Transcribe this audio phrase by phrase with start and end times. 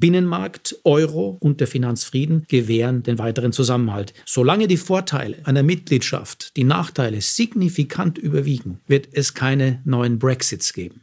[0.00, 4.14] Binnenmarkt, Euro und der Finanzfrieden gewähren den weiteren Zusammenhalt.
[4.26, 11.02] Solange die Vorteile einer Mitgliedschaft die Nachteile signifikant überwiegen, wird es keine neuen Brexits geben.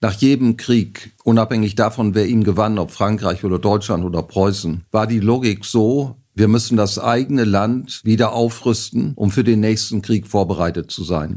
[0.00, 5.06] Nach jedem Krieg, unabhängig davon, wer ihn gewann, ob Frankreich oder Deutschland oder Preußen, war
[5.06, 10.28] die Logik so, wir müssen das eigene Land wieder aufrüsten, um für den nächsten Krieg
[10.28, 11.36] vorbereitet zu sein.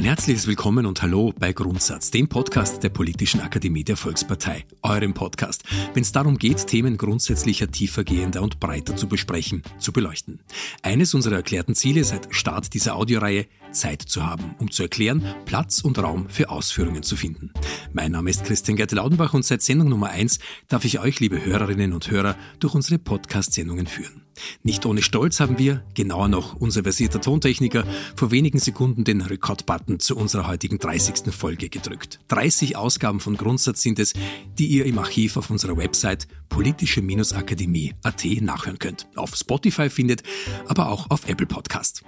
[0.00, 5.12] Ein herzliches Willkommen und Hallo bei Grundsatz, dem Podcast der Politischen Akademie der Volkspartei, eurem
[5.12, 10.40] Podcast, wenn es darum geht, Themen grundsätzlicher, tiefergehender und breiter zu besprechen, zu beleuchten.
[10.80, 15.80] Eines unserer erklärten Ziele seit Start dieser Audioreihe, Zeit zu haben, um zu erklären, Platz
[15.80, 17.52] und Raum für Ausführungen zu finden.
[17.92, 20.38] Mein Name ist Christian Gerd Laudenbach und seit Sendung Nummer eins
[20.68, 24.22] darf ich euch, liebe Hörerinnen und Hörer, durch unsere Podcast-Sendungen führen.
[24.62, 27.84] Nicht ohne Stolz haben wir, genauer noch unser versierter Tontechniker,
[28.16, 31.34] vor wenigen Sekunden den Rekordbutton zu unserer heutigen 30.
[31.34, 32.20] Folge gedrückt.
[32.28, 34.14] 30 Ausgaben von Grundsatz sind es,
[34.58, 39.06] die ihr im Archiv auf unserer Website politische-akademie.at nachhören könnt.
[39.16, 40.22] Auf Spotify findet,
[40.66, 42.02] aber auch auf Apple Podcast.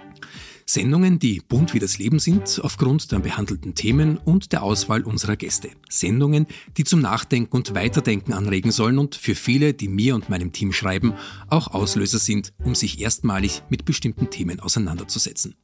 [0.67, 5.37] Sendungen, die bunt wie das Leben sind, aufgrund der behandelten Themen und der Auswahl unserer
[5.37, 5.71] Gäste.
[5.89, 6.47] Sendungen,
[6.77, 10.73] die zum Nachdenken und Weiterdenken anregen sollen und für viele, die mir und meinem Team
[10.73, 11.15] schreiben,
[11.49, 15.55] auch Auslöser sind, um sich erstmalig mit bestimmten Themen auseinanderzusetzen.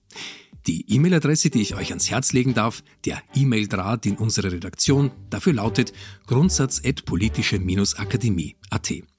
[0.67, 5.53] Die E-Mail-Adresse, die ich euch ans Herz legen darf, der E-Mail-Draht in unserer Redaktion, dafür
[5.55, 5.93] lautet
[6.27, 9.18] grundsatz.politische-akademie.at.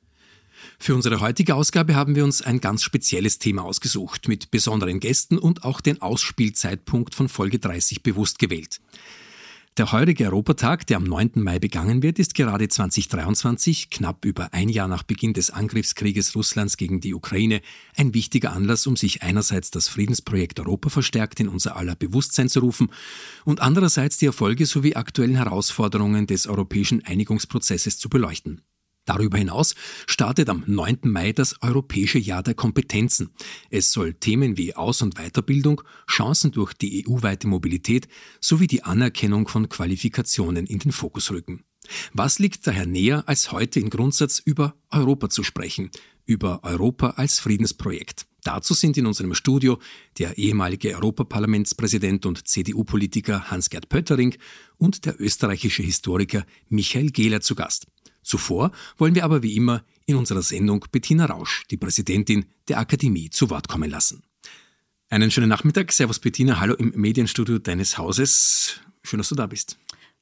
[0.82, 5.38] Für unsere heutige Ausgabe haben wir uns ein ganz spezielles Thema ausgesucht, mit besonderen Gästen
[5.38, 8.80] und auch den Ausspielzeitpunkt von Folge 30 bewusst gewählt.
[9.78, 11.32] Der heurige Europatag, der am 9.
[11.36, 16.76] Mai begangen wird, ist gerade 2023, knapp über ein Jahr nach Beginn des Angriffskrieges Russlands
[16.76, 17.62] gegen die Ukraine,
[17.96, 22.62] ein wichtiger Anlass, um sich einerseits das Friedensprojekt Europa verstärkt in unser aller Bewusstsein zu
[22.62, 22.90] rufen
[23.46, 28.62] und andererseits die Erfolge sowie aktuellen Herausforderungen des europäischen Einigungsprozesses zu beleuchten.
[29.10, 29.74] Darüber hinaus
[30.06, 31.00] startet am 9.
[31.06, 33.32] Mai das Europäische Jahr der Kompetenzen.
[33.72, 38.08] Es soll Themen wie Aus- und Weiterbildung, Chancen durch die EU-weite Mobilität
[38.40, 41.64] sowie die Anerkennung von Qualifikationen in den Fokus rücken.
[42.14, 45.90] Was liegt daher näher, als heute in Grundsatz über Europa zu sprechen,
[46.28, 48.28] über Europa als Friedensprojekt?
[48.44, 49.80] Dazu sind in unserem Studio
[50.20, 54.36] der ehemalige Europaparlamentspräsident und CDU-Politiker Hans-Gerd Pöttering
[54.78, 57.88] und der österreichische Historiker Michael Gehler zu Gast.
[58.30, 63.32] Zuvor wollen wir aber wie immer in unserer Sendung Bettina Rausch, die Präsidentin der Akademie,
[63.32, 64.22] zu Wort kommen lassen.
[65.10, 65.92] Einen schönen Nachmittag.
[65.92, 68.82] Servus Bettina, hallo im Medienstudio deines Hauses.
[69.02, 69.80] Schön, dass du da bist.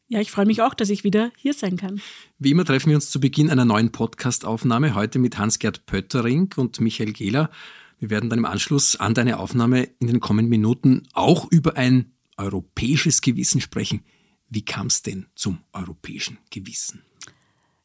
[0.07, 1.99] Ja, ich freue mich auch, dass ich wieder hier sein kann.
[2.39, 6.79] Wie immer treffen wir uns zu Beginn einer neuen Podcast-Aufnahme, heute mit Hans-Gerd Pöttering und
[6.79, 7.51] Michael Gehler.
[7.99, 12.13] Wir werden dann im Anschluss an deine Aufnahme in den kommenden Minuten auch über ein
[12.37, 14.05] europäisches Gewissen sprechen.
[14.47, 17.01] Wie kam es denn zum europäischen Gewissen?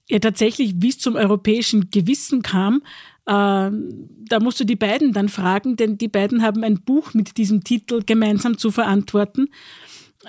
[0.09, 2.83] Ja, tatsächlich, wie es zum europäischen Gewissen kam,
[3.27, 7.37] äh, da musst du die beiden dann fragen, denn die beiden haben ein Buch mit
[7.37, 9.49] diesem Titel gemeinsam zu verantworten.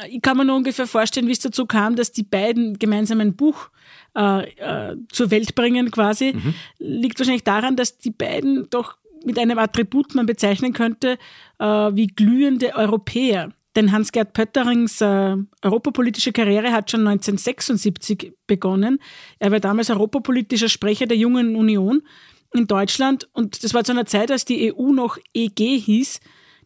[0.10, 3.36] Ich kann mir nur ungefähr vorstellen, wie es dazu kam, dass die beiden gemeinsam ein
[3.36, 3.70] Buch
[4.16, 6.34] äh, äh, zur Welt bringen quasi.
[6.34, 6.54] Mhm.
[6.80, 11.18] Liegt wahrscheinlich daran, dass die beiden doch mit einem Attribut man bezeichnen könnte,
[11.60, 13.54] äh, wie glühende Europäer.
[13.76, 19.00] Denn Hans-Gerd Pötterings äh, europapolitische Karriere hat schon 1976 begonnen.
[19.40, 22.04] Er war damals europapolitischer Sprecher der Jungen Union
[22.54, 26.20] in Deutschland und das war zu einer Zeit, als die EU noch EG hieß,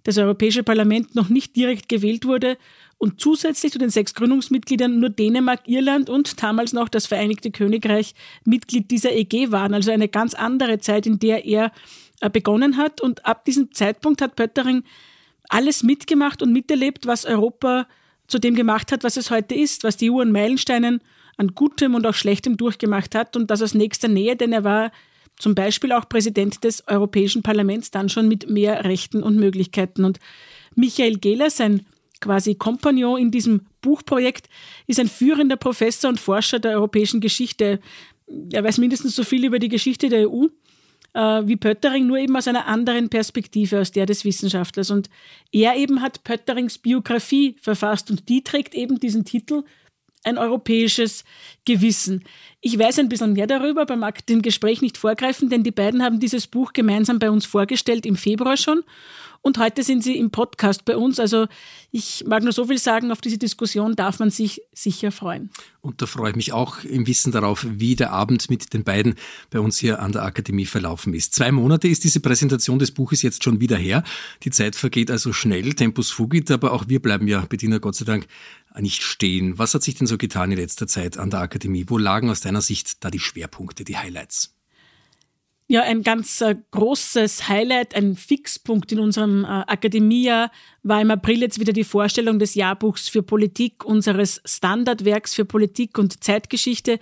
[0.04, 2.58] das Europäische Parlament noch nicht direkt gewählt wurde
[2.98, 8.16] und zusätzlich zu den sechs Gründungsmitgliedern nur Dänemark, Irland und damals noch das Vereinigte Königreich
[8.44, 9.74] Mitglied dieser EG waren.
[9.74, 11.72] Also eine ganz andere Zeit, in der er
[12.22, 13.02] äh, begonnen hat.
[13.02, 14.84] Und ab diesem Zeitpunkt hat Pöttering
[15.50, 17.88] alles mitgemacht und miterlebt, was Europa
[18.28, 21.02] zu dem gemacht hat, was es heute ist, was die EU an Meilensteinen
[21.38, 24.92] an Gutem und auch Schlechtem durchgemacht hat und das aus nächster Nähe, denn er war
[25.38, 30.04] zum Beispiel auch Präsident des Europäischen Parlaments, dann schon mit mehr Rechten und Möglichkeiten.
[30.04, 30.20] Und
[30.76, 31.86] Michael Gehler, sein
[32.20, 34.50] quasi Kompagnon in diesem Buchprojekt,
[34.88, 37.80] ist ein führender Professor und Forscher der europäischen Geschichte.
[38.52, 40.48] Er weiß mindestens so viel über die Geschichte der EU
[41.14, 44.92] wie Pöttering, nur eben aus einer anderen Perspektive, aus der des Wissenschaftlers.
[44.92, 45.10] Und
[45.52, 49.64] er eben hat Pötterings Biografie verfasst und die trägt eben diesen Titel
[50.28, 51.24] ein europäisches
[51.66, 52.24] Gewissen.
[52.62, 56.20] Ich weiß ein bisschen mehr darüber, beim dem Gespräch nicht vorgreifen, denn die beiden haben
[56.20, 58.84] dieses Buch gemeinsam bei uns vorgestellt im Februar schon.
[59.42, 61.20] Und heute sind sie im Podcast bei uns.
[61.20, 61.48] Also
[61.92, 65.52] ich mag nur so viel sagen, auf diese Diskussion darf man sich sicher freuen.
[65.80, 69.16] Und da freue ich mich auch im Wissen darauf, wie der Abend mit den beiden
[69.50, 71.34] bei uns hier an der Akademie verlaufen ist.
[71.34, 74.04] Zwei Monate ist diese Präsentation des Buches jetzt schon wieder her.
[74.44, 78.04] Die Zeit vergeht also schnell, Tempus fugit, aber auch wir bleiben ja, Bediener Gott sei
[78.04, 78.28] Dank,
[78.82, 79.58] nicht stehen.
[79.58, 81.86] Was hat sich denn so getan in letzter Zeit an der Akademie?
[81.88, 84.54] Wo lagen aus deiner Sicht da die Schwerpunkte, die Highlights?
[85.70, 90.50] Ja, ein ganz äh, großes Highlight, ein Fixpunkt in unserem äh, Akademiejahr
[90.84, 95.98] war im April jetzt wieder die Vorstellung des Jahrbuchs für Politik, unseres Standardwerks für Politik
[95.98, 97.00] und Zeitgeschichte,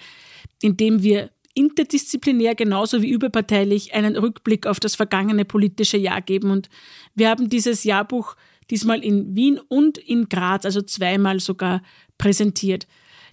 [0.63, 6.49] in dem wir interdisziplinär genauso wie überparteilich einen Rückblick auf das vergangene politische Jahr geben.
[6.49, 6.69] Und
[7.13, 8.35] wir haben dieses Jahrbuch
[8.69, 11.81] diesmal in Wien und in Graz, also zweimal sogar
[12.17, 12.87] präsentiert.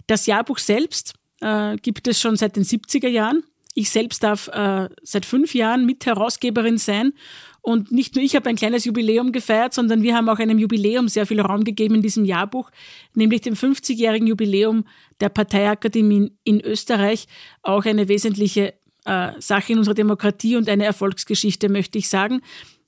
[0.07, 3.43] Das Jahrbuch selbst äh, gibt es schon seit den 70er Jahren.
[3.75, 7.13] Ich selbst darf äh, seit fünf Jahren Mitherausgeberin sein.
[7.61, 11.07] Und nicht nur ich habe ein kleines Jubiläum gefeiert, sondern wir haben auch einem Jubiläum
[11.07, 12.69] sehr viel Raum gegeben in diesem Jahrbuch,
[13.15, 14.85] nämlich dem 50-jährigen Jubiläum
[15.21, 17.27] der Parteiakademie in Österreich.
[17.61, 18.73] Auch eine wesentliche
[19.05, 22.41] äh, Sache in unserer Demokratie und eine Erfolgsgeschichte, möchte ich sagen.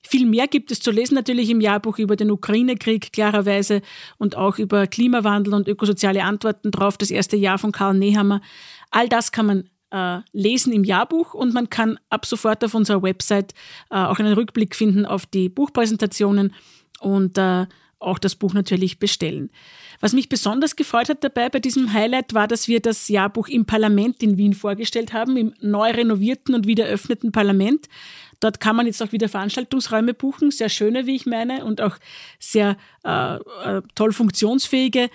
[0.07, 3.81] Viel mehr gibt es zu lesen natürlich im Jahrbuch über den Ukraine-Krieg klarerweise
[4.17, 8.41] und auch über Klimawandel und ökosoziale Antworten drauf, das erste Jahr von Karl Nehammer.
[8.91, 13.01] All das kann man äh, lesen im Jahrbuch und man kann ab sofort auf unserer
[13.01, 13.53] Website
[13.89, 16.53] äh, auch einen Rückblick finden auf die Buchpräsentationen
[16.99, 17.65] und äh,
[17.99, 19.49] auch das Buch natürlich bestellen.
[19.99, 23.65] Was mich besonders gefreut hat dabei bei diesem Highlight war, dass wir das Jahrbuch im
[23.65, 27.87] Parlament in Wien vorgestellt haben, im neu renovierten und wieder eröffneten Parlament.
[28.39, 31.97] Dort kann man jetzt auch wieder Veranstaltungsräume buchen, sehr schöne, wie ich meine, und auch
[32.39, 35.09] sehr äh, äh, toll funktionsfähige.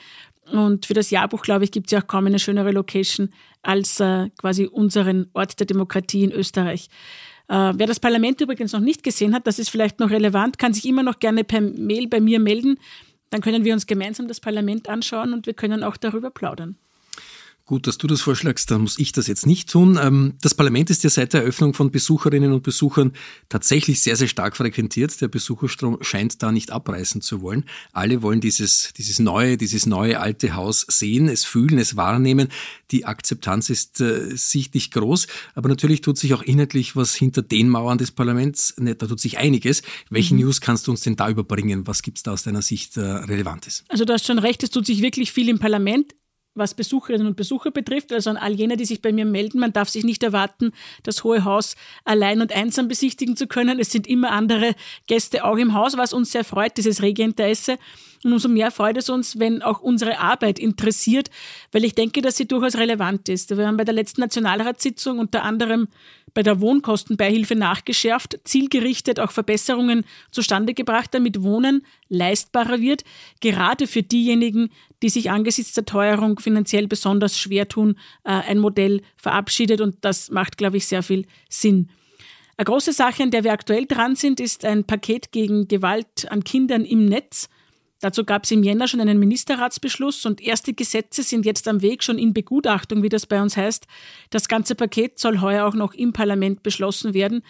[0.51, 3.33] Und für das Jahrbuch, glaube ich, gibt es ja auch kaum eine schönere Location
[3.63, 6.89] als äh, quasi unseren Ort der Demokratie in Österreich.
[7.49, 10.73] Äh, wer das Parlament übrigens noch nicht gesehen hat, das ist vielleicht noch relevant, kann
[10.73, 12.79] sich immer noch gerne per Mail bei mir melden.
[13.31, 16.77] Dann können wir uns gemeinsam das Parlament anschauen und wir können auch darüber plaudern.
[17.71, 19.97] Gut, dass du das vorschlagst, dann muss ich das jetzt nicht tun.
[20.03, 23.13] Ähm, das Parlament ist ja seit der Eröffnung von Besucherinnen und Besuchern
[23.49, 25.21] tatsächlich sehr, sehr stark frequentiert.
[25.21, 27.65] Der Besucherstrom scheint da nicht abreißen zu wollen.
[27.93, 32.49] Alle wollen dieses, dieses neue, dieses neue alte Haus sehen, es fühlen, es wahrnehmen.
[32.91, 37.69] Die Akzeptanz ist äh, sichtlich groß, aber natürlich tut sich auch inhaltlich was hinter den
[37.69, 38.75] Mauern des Parlaments.
[38.79, 39.83] Da tut sich einiges.
[40.09, 40.41] Welche mhm.
[40.41, 41.87] News kannst du uns denn da überbringen?
[41.87, 43.85] Was gibt's da aus deiner Sicht äh, Relevantes?
[43.87, 46.17] Also du hast schon recht, es tut sich wirklich viel im Parlament
[46.55, 49.61] was Besucherinnen und Besucher betrifft, also an all jene, die sich bei mir melden.
[49.61, 53.79] Man darf sich nicht erwarten, das Hohe Haus allein und einsam besichtigen zu können.
[53.79, 54.75] Es sind immer andere
[55.07, 57.79] Gäste auch im Haus, was uns sehr freut, dieses rege Interesse.
[58.23, 61.31] Und umso mehr freut es uns, wenn auch unsere Arbeit interessiert,
[61.73, 63.57] weil ich denke, dass sie durchaus relevant ist.
[63.57, 65.89] Wir haben bei der letzten Nationalratssitzung unter anderem
[66.35, 73.05] bei der Wohnkostenbeihilfe nachgeschärft, zielgerichtet auch Verbesserungen zustande gebracht, damit Wohnen leistbarer wird,
[73.41, 74.71] gerade für diejenigen,
[75.03, 80.31] die sich angesichts der Teuerung finanziell besonders schwer tun, äh, ein Modell verabschiedet und das
[80.31, 81.89] macht, glaube ich, sehr viel Sinn.
[82.57, 86.45] Eine große Sache, an der wir aktuell dran sind, ist ein Paket gegen Gewalt an
[86.45, 87.49] Kindern im Netz.
[88.01, 92.03] Dazu gab es im Jänner schon einen Ministerratsbeschluss und erste Gesetze sind jetzt am Weg,
[92.03, 93.87] schon in Begutachtung, wie das bei uns heißt.
[94.31, 97.43] Das ganze Paket soll heuer auch noch im Parlament beschlossen werden.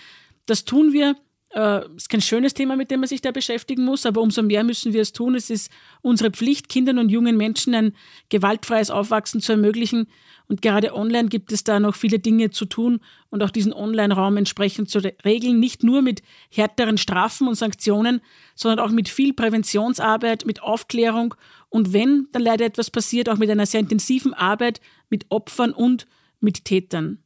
[0.47, 1.14] Das tun wir
[1.55, 4.64] äh, ist kein schönes Thema, mit dem man sich da beschäftigen muss, aber umso mehr
[4.64, 5.35] müssen wir es tun.
[5.35, 5.70] Es ist
[6.02, 7.93] unsere Pflicht, Kindern und jungen Menschen ein
[8.29, 10.06] gewaltfreies Aufwachsen zu ermöglichen.
[10.47, 13.00] Und gerade online gibt es da noch viele Dinge zu tun
[13.31, 15.61] und auch diesen Online-Raum entsprechend zu regeln.
[15.61, 18.20] Nicht nur mit härteren Strafen und Sanktionen,
[18.56, 21.35] sondern auch mit viel Präventionsarbeit, mit Aufklärung
[21.69, 26.06] und wenn dann leider etwas passiert, auch mit einer sehr intensiven Arbeit mit Opfern und
[26.41, 27.22] mit Tätern.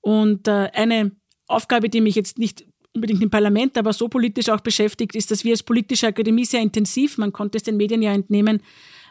[0.00, 1.12] Und äh, eine
[1.46, 2.65] Aufgabe, die mich jetzt nicht
[2.96, 6.60] unbedingt im Parlament, aber so politisch auch beschäftigt ist, dass wir als politische Akademie sehr
[6.60, 8.60] intensiv, man konnte es den Medien ja entnehmen,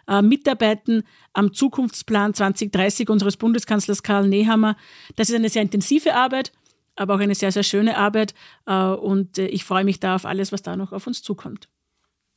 [0.07, 4.75] äh, mitarbeiten am Zukunftsplan 2030 unseres Bundeskanzlers Karl Nehammer.
[5.15, 6.51] Das ist eine sehr intensive Arbeit,
[6.95, 8.33] aber auch eine sehr, sehr schöne Arbeit
[8.65, 11.69] äh, und äh, ich freue mich da auf alles, was da noch auf uns zukommt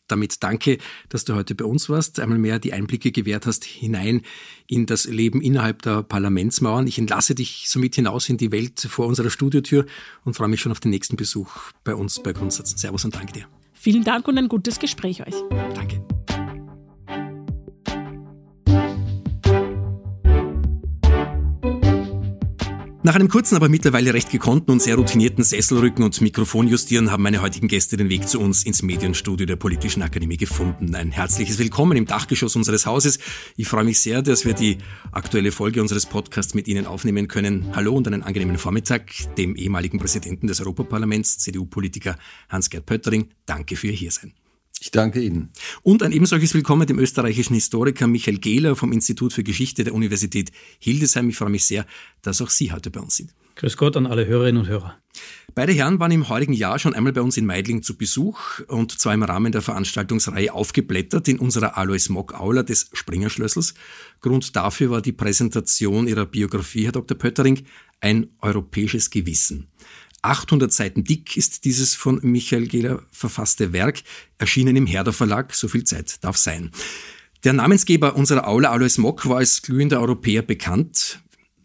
[0.08, 4.22] damit danke, dass du heute bei uns warst, einmal mehr die Einblicke gewährt hast hinein
[4.66, 6.86] in das Leben innerhalb der Parlamentsmauern.
[6.86, 9.86] Ich entlasse dich somit hinaus in die Welt vor unserer Studiotür
[10.24, 11.50] und freue mich schon auf den nächsten Besuch
[11.84, 12.80] bei uns bei Grundsatz.
[12.80, 13.46] Servus und danke dir.
[13.72, 15.34] Vielen Dank und ein gutes Gespräch euch.
[15.74, 16.02] Danke.
[23.04, 27.40] Nach einem kurzen, aber mittlerweile recht gekonnten und sehr routinierten Sesselrücken und Mikrofonjustieren haben meine
[27.40, 30.96] heutigen Gäste den Weg zu uns ins Medienstudio der Politischen Akademie gefunden.
[30.96, 33.20] Ein herzliches Willkommen im Dachgeschoss unseres Hauses.
[33.56, 34.78] Ich freue mich sehr, dass wir die
[35.12, 37.70] aktuelle Folge unseres Podcasts mit Ihnen aufnehmen können.
[37.76, 42.16] Hallo und einen angenehmen Vormittag dem ehemaligen Präsidenten des Europaparlaments, CDU-Politiker
[42.48, 43.28] Hans-Gerd Pöttering.
[43.46, 44.32] Danke für Ihr Hiersein.
[44.80, 45.50] Ich danke Ihnen.
[45.82, 50.52] Und ein ebensolches Willkommen dem österreichischen Historiker Michael Gehler vom Institut für Geschichte der Universität
[50.78, 51.28] Hildesheim.
[51.28, 51.84] Ich freue mich sehr,
[52.22, 53.34] dass auch Sie heute bei uns sind.
[53.56, 54.96] Grüß Gott an alle Hörerinnen und Hörer.
[55.52, 59.00] Beide Herren waren im heurigen Jahr schon einmal bei uns in Meidling zu Besuch und
[59.00, 63.74] zwar im Rahmen der Veranstaltungsreihe Aufgeblättert in unserer Alois Mock Aula des Springerschlössels.
[64.20, 67.18] Grund dafür war die Präsentation ihrer Biografie, Herr Dr.
[67.18, 67.64] Pöttering,
[68.00, 69.66] ein europäisches Gewissen.
[70.22, 74.02] 800 Seiten dick ist dieses von Michael Gehler verfasste Werk,
[74.38, 76.70] erschienen im Herder Verlag, so viel Zeit darf sein.
[77.44, 81.20] Der Namensgeber unserer Aula, Alois Mock, war als glühender Europäer bekannt.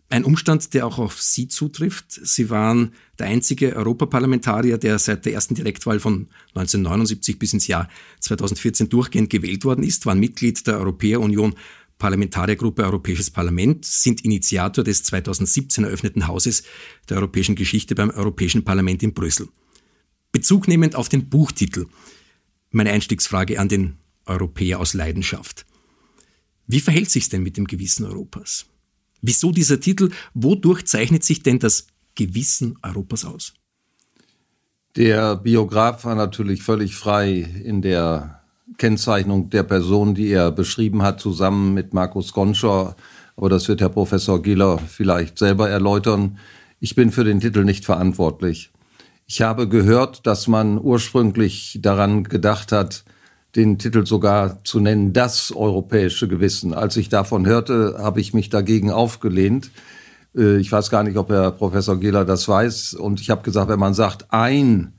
[0.10, 2.12] Ein Umstand, der auch auf Sie zutrifft.
[2.12, 7.90] Sie waren der einzige Europaparlamentarier, der seit der ersten Direktwahl von 1979 bis ins Jahr
[8.20, 11.56] 2014 durchgehend gewählt worden ist, waren Mitglied der Europäerunion
[12.04, 16.64] Parlamentariergruppe Europäisches Parlament, sind Initiator des 2017 eröffneten Hauses
[17.08, 19.48] der europäischen Geschichte beim Europäischen Parlament in Brüssel.
[20.34, 21.86] Bezug nehmend auf den Buchtitel,
[22.72, 25.66] meine Einstiegsfrage an den Europäer aus Leidenschaft.
[26.68, 28.66] Wie verhält sich's denn mit dem Gewissen Europas?
[29.22, 30.10] Wieso dieser Titel?
[30.34, 33.54] Wodurch zeichnet sich denn das Gewissen Europas aus?
[34.98, 37.30] Der Biograf war natürlich völlig frei
[37.64, 38.43] in der
[38.77, 42.96] Kennzeichnung der Person, die er beschrieben hat, zusammen mit Markus Gonscher.
[43.36, 46.38] Aber das wird Herr Professor Giller vielleicht selber erläutern.
[46.80, 48.72] Ich bin für den Titel nicht verantwortlich.
[49.25, 53.03] Ich habe gehört, dass man ursprünglich daran gedacht hat,
[53.56, 56.74] den Titel sogar zu nennen, das europäische Gewissen.
[56.74, 59.70] Als ich davon hörte, habe ich mich dagegen aufgelehnt.
[60.36, 62.96] Äh, ich weiß gar nicht, ob Herr Professor Gehler das weiß.
[62.96, 64.93] Und ich habe gesagt, wenn man sagt, ein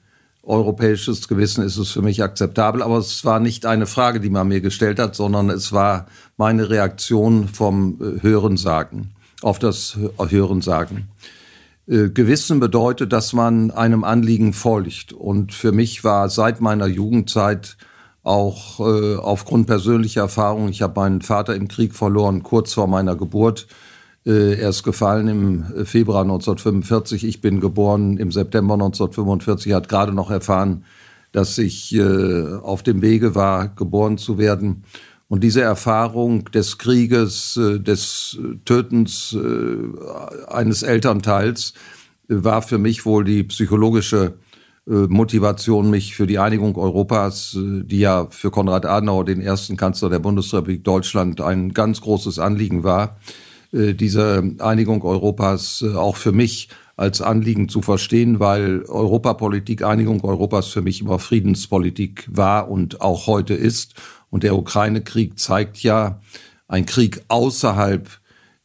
[0.46, 2.82] europäisches Gewissen ist es für mich akzeptabel.
[2.82, 6.70] Aber es war nicht eine Frage, die man mir gestellt hat, sondern es war meine
[6.70, 9.10] Reaktion vom äh, Hörensagen,
[9.42, 11.08] auf das Hörensagen.
[11.86, 15.12] Äh, Gewissen bedeutet, dass man einem Anliegen folgt.
[15.12, 17.76] Und für mich war seit meiner Jugendzeit
[18.22, 23.16] auch äh, aufgrund persönlicher Erfahrung, ich habe meinen Vater im Krieg verloren, kurz vor meiner
[23.16, 23.66] Geburt,
[24.24, 27.24] er ist gefallen im Februar 1945.
[27.24, 29.72] Ich bin geboren im September 1945.
[29.72, 30.84] Er hat gerade noch erfahren,
[31.32, 34.84] dass ich äh, auf dem Wege war, geboren zu werden.
[35.28, 39.36] Und diese Erfahrung des Krieges, äh, des Tötens
[40.48, 41.74] eines Elternteils
[42.28, 44.34] war für mich wohl die psychologische
[44.86, 50.18] Motivation, mich für die Einigung Europas, die ja für Konrad Adenauer, den ersten Kanzler der
[50.18, 56.68] Bundesrepublik Deutschland, ein ganz großes Anliegen war, äh, diese Einigung Europas äh, auch für mich
[56.96, 63.26] als Anliegen zu verstehen, weil Europapolitik, Einigung Europas für mich immer Friedenspolitik war und auch
[63.26, 63.94] heute ist.
[64.30, 66.20] Und der Ukraine-Krieg zeigt ja,
[66.68, 68.08] ein Krieg außerhalb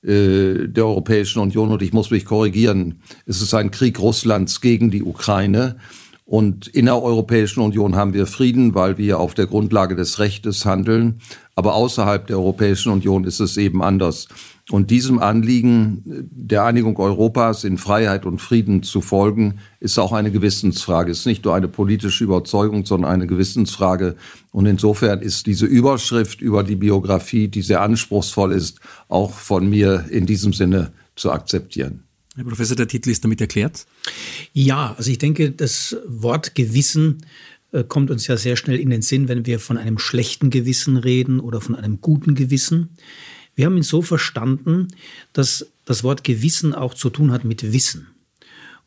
[0.03, 4.91] äh, der Europäischen Union, und ich muss mich korrigieren, es ist ein Krieg Russlands gegen
[4.91, 5.77] die Ukraine.
[6.29, 10.63] Und in der Europäischen Union haben wir Frieden, weil wir auf der Grundlage des Rechtes
[10.63, 11.21] handeln.
[11.55, 14.27] Aber außerhalb der Europäischen Union ist es eben anders.
[14.71, 20.31] Und diesem Anliegen der Einigung Europas in Freiheit und Frieden zu folgen, ist auch eine
[20.31, 21.11] Gewissensfrage.
[21.11, 24.15] Es ist nicht nur eine politische Überzeugung, sondern eine Gewissensfrage.
[24.51, 30.05] Und insofern ist diese Überschrift über die Biografie, die sehr anspruchsvoll ist, auch von mir
[30.09, 32.03] in diesem Sinne zu akzeptieren.
[32.35, 33.87] Herr Professor, der Titel ist damit erklärt?
[34.53, 37.25] Ja, also ich denke, das Wort Gewissen
[37.71, 40.97] äh, kommt uns ja sehr schnell in den Sinn, wenn wir von einem schlechten Gewissen
[40.97, 42.89] reden oder von einem guten Gewissen.
[43.55, 44.87] Wir haben ihn so verstanden,
[45.33, 48.07] dass das Wort Gewissen auch zu tun hat mit Wissen.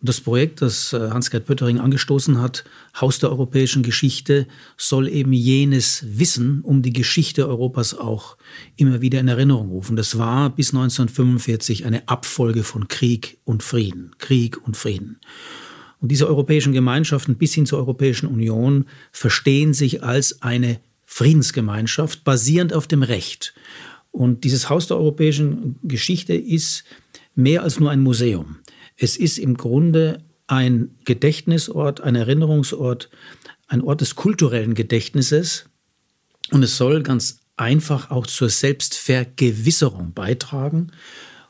[0.03, 2.65] Und das Projekt, das äh, Hans-Gerd Pöttering angestoßen hat,
[3.01, 8.37] Haus der europäischen Geschichte, soll eben jenes Wissen um die Geschichte Europas auch
[8.75, 9.95] immer wieder in Erinnerung rufen.
[9.95, 15.21] Das war bis 1945 eine Abfolge von Krieg und Frieden, Krieg und Frieden.
[16.01, 22.73] Und diese europäischen Gemeinschaften bis hin zur Europäischen Union verstehen sich als eine Friedensgemeinschaft basierend
[22.73, 23.55] auf dem Recht.
[24.13, 26.85] Und dieses Haus der europäischen Geschichte ist
[27.35, 28.59] mehr als nur ein Museum.
[28.97, 33.11] Es ist im Grunde ein Gedächtnisort, ein Erinnerungsort,
[33.69, 35.65] ein Ort des kulturellen Gedächtnisses.
[36.51, 40.93] Und es soll ganz einfach auch zur Selbstvergewisserung beitragen.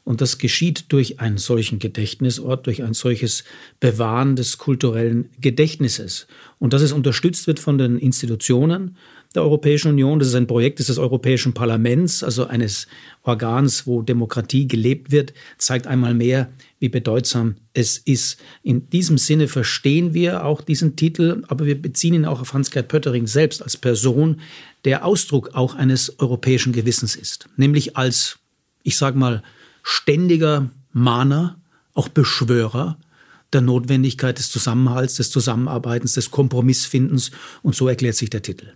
[0.05, 3.45] Und das geschieht durch einen solchen Gedächtnisort, durch ein solches
[3.81, 6.27] Bewahren des kulturellen Gedächtnisses.
[6.59, 8.97] Und dass es unterstützt wird von den Institutionen
[9.35, 10.19] der Europäischen Union.
[10.19, 12.87] Das ist ein Projekt des Europäischen Parlaments, also eines
[13.23, 18.41] Organs, wo Demokratie gelebt wird, zeigt einmal mehr, wie bedeutsam es ist.
[18.63, 22.89] In diesem Sinne verstehen wir auch diesen Titel, aber wir beziehen ihn auch auf Hans-Gerd
[22.89, 24.41] Pöttering selbst als Person,
[24.85, 28.39] der Ausdruck auch eines europäischen Gewissens ist, nämlich als,
[28.83, 29.43] ich sage mal,
[29.83, 31.59] ständiger Mahner,
[31.95, 32.99] auch Beschwörer
[33.53, 37.31] der Notwendigkeit des Zusammenhalts, des Zusammenarbeitens, des Kompromissfindens
[37.63, 38.73] und so erklärt sich der Titel.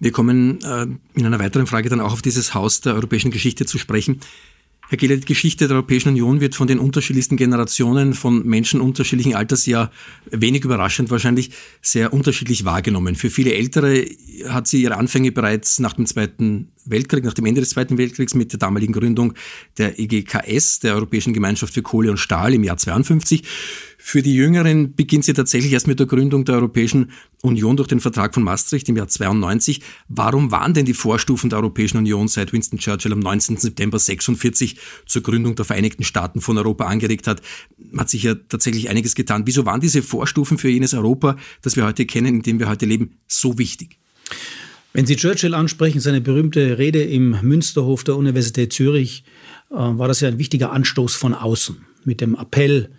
[0.00, 3.66] Wir kommen äh, in einer weiteren Frage dann auch auf dieses Haus der europäischen Geschichte
[3.66, 4.20] zu sprechen.
[4.88, 9.34] Herr Gehle, die Geschichte der Europäischen Union wird von den unterschiedlichsten Generationen von Menschen unterschiedlichen
[9.34, 9.90] Alters ja
[10.30, 11.50] wenig überraschend wahrscheinlich
[11.82, 13.14] sehr unterschiedlich wahrgenommen.
[13.14, 14.06] Für viele Ältere
[14.48, 18.34] hat sie ihre Anfänge bereits nach dem Zweiten Weltkrieg, nach dem Ende des Zweiten Weltkriegs
[18.34, 19.34] mit der damaligen Gründung
[19.76, 23.42] der EGKS, der Europäischen Gemeinschaft für Kohle und Stahl im Jahr 52.
[24.00, 27.10] Für die Jüngeren beginnt sie tatsächlich erst mit der Gründung der Europäischen
[27.42, 29.82] Union durch den Vertrag von Maastricht im Jahr 92.
[30.08, 33.56] Warum waren denn die Vorstufen der Europäischen Union seit Winston Churchill am 19.
[33.56, 37.42] September 46 zur Gründung der Vereinigten Staaten von Europa angeregt hat?
[37.96, 39.42] Hat sich ja tatsächlich einiges getan.
[39.46, 42.86] Wieso waren diese Vorstufen für jenes Europa, das wir heute kennen, in dem wir heute
[42.86, 43.98] leben, so wichtig?
[44.98, 49.22] Wenn Sie Churchill ansprechen, seine berühmte Rede im Münsterhof der Universität Zürich,
[49.70, 52.90] äh, war das ja ein wichtiger Anstoß von außen mit dem Appell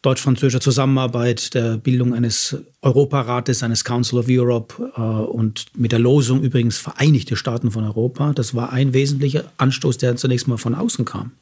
[0.00, 6.40] deutsch-französischer Zusammenarbeit, der Bildung eines Europarates, eines Council of Europe äh, und mit der Losung
[6.40, 8.32] übrigens Vereinigte Staaten von Europa.
[8.32, 11.32] Das war ein wesentlicher Anstoß, der zunächst mal von außen kam.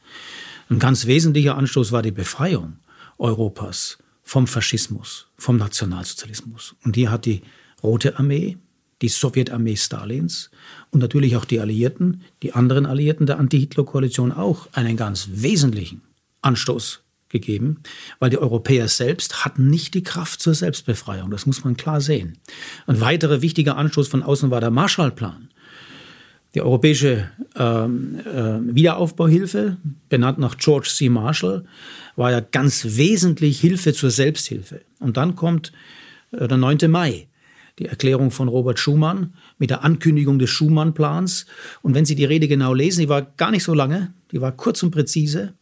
[0.69, 2.73] Ein ganz wesentlicher Anstoß war die Befreiung
[3.19, 6.75] Europas vom Faschismus, vom Nationalsozialismus.
[6.85, 7.43] Und die hat die
[7.85, 8.57] Rote Armee,
[9.03, 10.51] die Sowjetarmee Stalins
[10.91, 16.03] und natürlich auch die Alliierten, die anderen Alliierten der Anti-Hitler-Koalition auch einen ganz wesentlichen
[16.41, 17.79] Anstoß gegeben,
[18.21, 21.31] weil die Europäer selbst hatten nicht die Kraft zur Selbstbefreiung.
[21.31, 22.39] Das muss man klar sehen.
[22.87, 25.49] Ein weiterer wichtiger Anstoß von außen war der Marshallplan.
[26.55, 29.79] Die europäische ähm, äh, Wiederaufbauhilfe,
[30.11, 31.09] benannt nach George C.
[31.09, 31.65] Marshall,
[32.15, 34.83] war ja ganz wesentlich Hilfe zur Selbsthilfe.
[35.01, 35.73] Und dann kommt
[36.33, 36.91] äh, der 9.
[36.91, 37.27] Mai,
[37.79, 41.47] die Erklärung von Robert Schumann mit der Ankündigung des Schumann-Plans.
[41.83, 44.53] Und wenn Sie die Rede genau lesen, die war gar nicht so lange, die war
[44.53, 45.55] kurz und präzise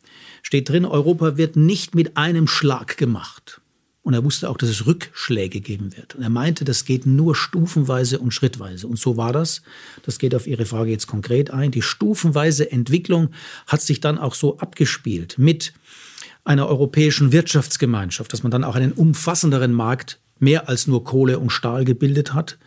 [0.43, 3.61] steht drin, Europa wird nicht mit einem Schlag gemacht.
[4.03, 6.15] Und er wusste auch, dass es Rückschläge geben wird.
[6.15, 8.87] Und er meinte, das geht nur stufenweise und schrittweise.
[8.87, 9.63] Und so war das.
[10.03, 11.71] Das geht auf Ihre Frage jetzt konkret ein.
[11.71, 13.29] Die stufenweise Entwicklung
[13.67, 15.75] hat sich dann auch so abgespielt mit
[16.45, 21.51] einer europäischen Wirtschaftsgemeinschaft, dass man dann auch einen umfassenderen Markt mehr als nur Kohle und
[21.51, 22.59] Stahl gebildet hat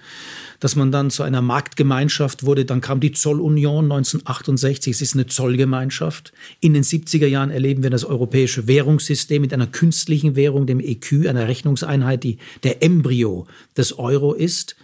[0.64, 2.64] dass man dann zu einer Marktgemeinschaft wurde.
[2.64, 4.94] Dann kam die Zollunion 1968.
[4.94, 6.32] Es ist eine Zollgemeinschaft.
[6.62, 11.28] In den 70er Jahren erleben wir das europäische Währungssystem mit einer künstlichen Währung, dem EQ,
[11.28, 14.78] einer Rechnungseinheit, die der Embryo des Euro ist.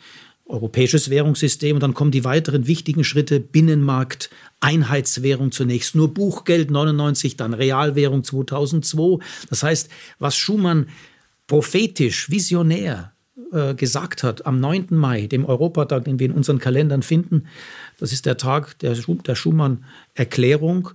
[0.47, 7.37] Europäisches Währungssystem und dann kommen die weiteren wichtigen Schritte Binnenmarkt, Einheitswährung zunächst nur Buchgeld 99,
[7.37, 9.23] dann Realwährung 2002.
[9.49, 10.87] Das heißt, was Schumann
[11.49, 13.11] prophetisch, visionär
[13.51, 14.87] äh, gesagt hat, am 9.
[14.91, 17.47] Mai, dem Europatag, den wir in unseren Kalendern finden,
[17.99, 20.91] das ist der Tag der, der Schumann-Erklärung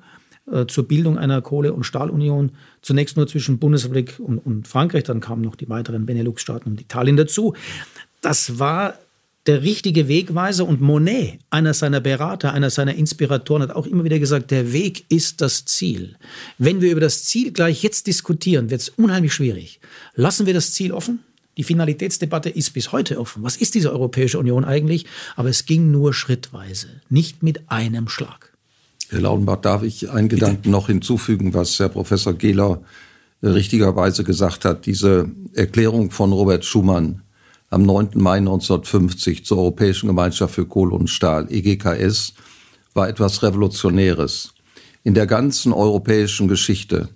[0.51, 5.21] äh, zur Bildung einer Kohle- und Stahlunion, zunächst nur zwischen Bundesrepublik und, und Frankreich, dann
[5.21, 7.55] kamen noch die weiteren Benelux-Staaten und Italien dazu.
[8.21, 8.95] Das war
[9.47, 14.19] der richtige Wegweiser und Monet, einer seiner Berater, einer seiner Inspiratoren, hat auch immer wieder
[14.19, 16.17] gesagt, der Weg ist das Ziel.
[16.57, 19.81] Wenn wir über das Ziel gleich jetzt diskutieren, wird es unheimlich schwierig.
[20.15, 21.21] Lassen wir das Ziel offen?
[21.57, 23.43] Die Finalitätsdebatte ist bis heute offen.
[23.43, 25.07] Was ist diese Europäische Union eigentlich?
[25.37, 28.53] Aber es ging nur schrittweise, nicht mit einem Schlag.
[29.11, 30.41] Herr Laudenbach, darf ich einen Bitte?
[30.41, 32.83] Gedanken noch hinzufügen, was Herr Professor Gehler
[33.43, 34.87] äh, richtigerweise gesagt hat.
[34.87, 37.23] Diese Erklärung von Robert Schumann
[37.75, 38.11] am 9.
[38.15, 42.35] Mai 1950 zur Europäischen Gemeinschaft für Kohle und Stahl, EGKS,
[42.95, 44.55] war etwas Revolutionäres.
[45.03, 47.09] In der ganzen europäischen Geschichte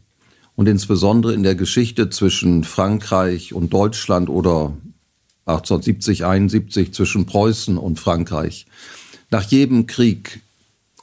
[0.57, 4.77] und insbesondere in der Geschichte zwischen Frankreich und Deutschland oder
[5.47, 8.67] 1870, 71 zwischen Preußen und Frankreich.
[9.31, 10.43] Nach jedem Krieg,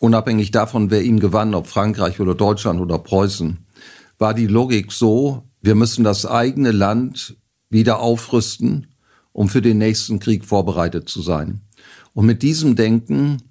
[0.02, 3.66] unabhängig davon, wer ihn gewann, ob Frankreich oder Deutschland oder Preußen,
[4.18, 7.38] war die Logik so, wir müssen das eigene Land
[7.70, 8.88] wieder aufrüsten,
[9.36, 11.60] um für den nächsten Krieg vorbereitet zu sein.
[12.14, 13.42] Und mit diesem Denken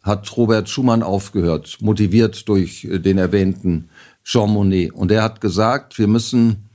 [0.00, 3.88] hat Robert Schumann aufgehört, motiviert durch den erwähnten
[4.22, 4.92] Jean Monnet.
[4.92, 6.68] Und er hat gesagt, wir müssen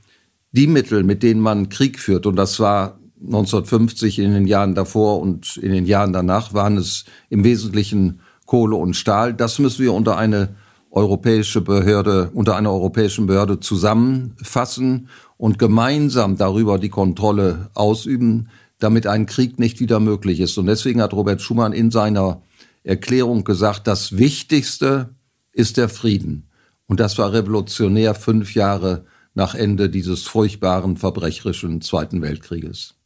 [0.52, 5.20] die Mittel, mit denen man Krieg führt, und das war 1950 in den Jahren davor
[5.20, 9.94] und in den Jahren danach waren es im Wesentlichen Kohle und Stahl, das müssen wir
[9.94, 10.50] unter eine
[10.90, 15.08] europäische Behörde, unter einer europäischen Behörde zusammenfassen
[15.40, 20.58] und gemeinsam darüber die Kontrolle ausüben, damit ein Krieg nicht wieder möglich ist.
[20.58, 22.42] Und deswegen hat Robert Schumann in seiner
[22.84, 25.14] Erklärung gesagt, das Wichtigste
[25.52, 26.50] ist der Frieden.
[26.86, 32.96] Und das war revolutionär fünf Jahre nach Ende dieses furchtbaren, verbrecherischen Zweiten Weltkrieges.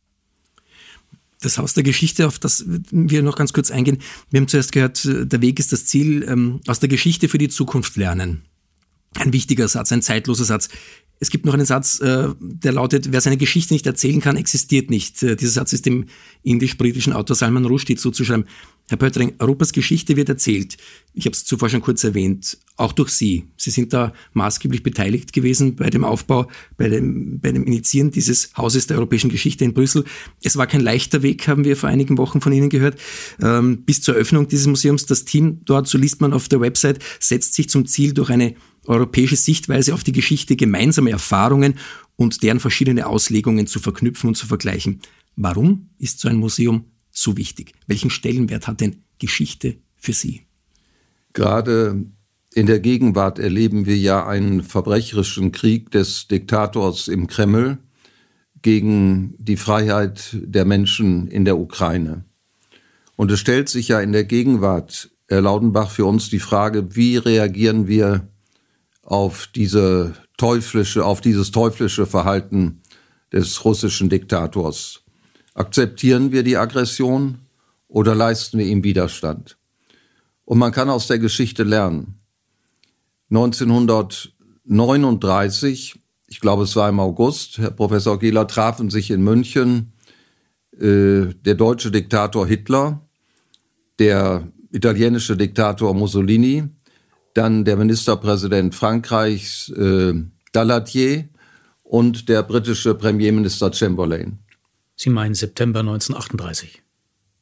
[1.40, 3.99] Das Haus der Geschichte, auf das wir noch ganz kurz eingehen.
[4.31, 7.49] Wir haben zuerst gehört, der Weg ist das Ziel, ähm, aus der Geschichte für die
[7.49, 8.42] Zukunft lernen.
[9.16, 10.68] Ein wichtiger Satz, ein zeitloser Satz.
[11.20, 14.90] Es gibt noch einen Satz, äh, der lautet, wer seine Geschichte nicht erzählen kann, existiert
[14.90, 15.22] nicht.
[15.22, 16.07] Äh, dieser Satz ist dem
[16.42, 18.46] indisch-britischen Autor Salman Rushdie zuzuschreiben.
[18.88, 20.77] Herr Pöttering, Europas Geschichte wird erzählt.
[21.14, 23.44] Ich habe es zuvor schon kurz erwähnt, auch durch Sie.
[23.57, 28.50] Sie sind da maßgeblich beteiligt gewesen bei dem Aufbau, bei dem, bei dem Initiieren dieses
[28.57, 30.05] Hauses der europäischen Geschichte in Brüssel.
[30.42, 33.00] Es war kein leichter Weg, haben wir vor einigen Wochen von Ihnen gehört.
[33.40, 37.03] Ähm, bis zur Eröffnung dieses Museums, das Team dort, so liest man auf der Website,
[37.20, 38.55] setzt sich zum Ziel, durch eine
[38.87, 41.75] europäische Sichtweise auf die Geschichte gemeinsame Erfahrungen
[42.16, 45.01] und deren verschiedene Auslegungen zu verknüpfen und zu vergleichen.
[45.37, 47.73] Warum ist so ein Museum so wichtig?
[47.87, 50.42] Welchen Stellenwert hat denn Geschichte für Sie?
[51.33, 52.05] Gerade
[52.55, 57.79] in der Gegenwart erleben wir ja einen verbrecherischen Krieg des Diktators im Kreml
[58.62, 62.25] gegen die Freiheit der Menschen in der Ukraine.
[63.16, 67.16] Und es stellt sich ja in der Gegenwart, Herr Laudenbach, für uns die Frage, wie
[67.16, 68.29] reagieren wir
[69.04, 72.80] auf diese teuflische, auf dieses teuflische Verhalten
[73.32, 75.02] des russischen Diktators.
[75.54, 77.38] Akzeptieren wir die Aggression
[77.88, 79.58] oder leisten wir ihm Widerstand?
[80.44, 82.18] Und man kann aus der Geschichte lernen.
[83.30, 89.92] 1939, ich glaube es war im August, Herr Professor Gehler trafen sich in München
[90.72, 93.00] äh, der deutsche Diktator Hitler,
[93.98, 96.68] der italienische Diktator Mussolini
[97.35, 100.14] dann der Ministerpräsident Frankreichs äh,
[100.53, 101.29] Daladier
[101.83, 104.38] und der britische Premierminister Chamberlain.
[104.97, 106.83] Sie meinen September 1938?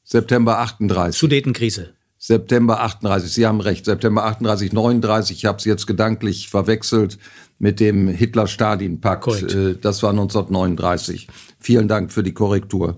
[0.05, 1.19] September 38.
[1.19, 1.95] Sudetenkrise.
[2.19, 7.19] September 38, Sie haben recht, September 38, 39, ich habe es jetzt gedanklich verwechselt
[7.59, 9.43] mit dem Hitler-Stalin-Pakt.
[9.43, 11.27] Äh, das war 1939.
[11.59, 12.97] Vielen Dank für die Korrektur.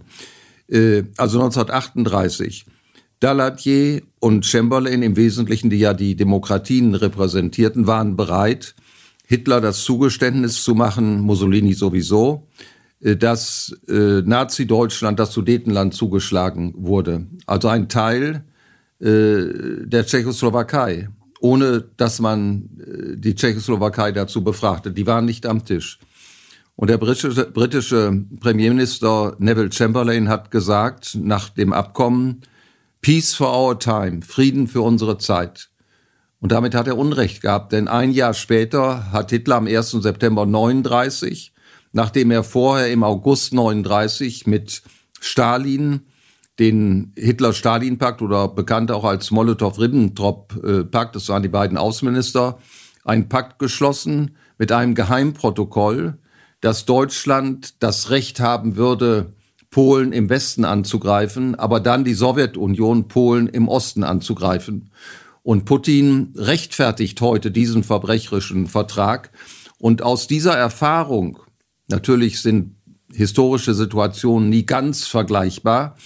[0.68, 2.66] Äh, also 1938.
[3.24, 8.74] Daladier und Chamberlain im Wesentlichen, die ja die Demokratien repräsentierten, waren bereit,
[9.26, 12.46] Hitler das Zugeständnis zu machen, Mussolini sowieso,
[13.00, 17.26] äh, dass äh, Nazi-Deutschland, das Sudetenland zugeschlagen wurde.
[17.46, 18.44] Also ein Teil
[19.00, 19.46] äh,
[19.86, 21.08] der Tschechoslowakei,
[21.40, 22.68] ohne dass man
[23.16, 24.92] die Tschechoslowakei dazu befragte.
[24.92, 25.98] Die waren nicht am Tisch.
[26.76, 32.42] Und der britische, britische Premierminister Neville Chamberlain hat gesagt, nach dem Abkommen,
[33.04, 35.68] Peace for our time, Frieden für unsere Zeit.
[36.40, 39.90] Und damit hat er Unrecht gehabt, denn ein Jahr später hat Hitler am 1.
[39.90, 41.52] September 39,
[41.92, 44.80] nachdem er vorher im August 39 mit
[45.20, 46.06] Stalin
[46.58, 52.58] den Hitler-Stalin-Pakt oder bekannt auch als Molotow-Ribbentrop-Pakt, das waren die beiden Außenminister,
[53.04, 56.16] einen Pakt geschlossen mit einem Geheimprotokoll,
[56.62, 59.33] dass Deutschland das Recht haben würde,
[59.74, 64.92] Polen im Westen anzugreifen, aber dann die Sowjetunion Polen im Osten anzugreifen.
[65.42, 69.32] Und Putin rechtfertigt heute diesen verbrecherischen Vertrag.
[69.78, 71.40] Und aus dieser Erfahrung,
[71.88, 72.76] natürlich sind
[73.12, 75.96] historische Situationen nie ganz vergleichbar,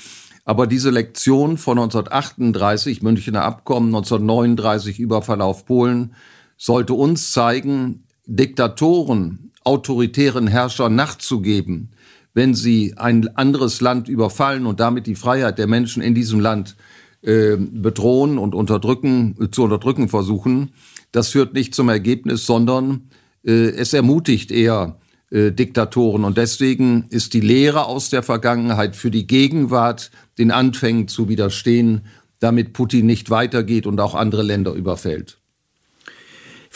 [0.46, 6.14] aber diese Lektion von 1938, Münchner Abkommen, 1939 Überfall auf Polen,
[6.56, 11.90] sollte uns zeigen, Diktatoren, autoritären Herrschern nachzugeben,
[12.34, 16.76] wenn sie ein anderes Land überfallen und damit die Freiheit der Menschen in diesem Land
[17.22, 20.72] äh, bedrohen und unterdrücken, äh, zu unterdrücken versuchen,
[21.12, 23.10] das führt nicht zum Ergebnis, sondern
[23.44, 24.98] äh, es ermutigt eher
[25.30, 26.24] äh, Diktatoren.
[26.24, 32.02] Und deswegen ist die Lehre aus der Vergangenheit für die Gegenwart den Anfängen zu widerstehen,
[32.40, 35.37] damit Putin nicht weitergeht und auch andere Länder überfällt.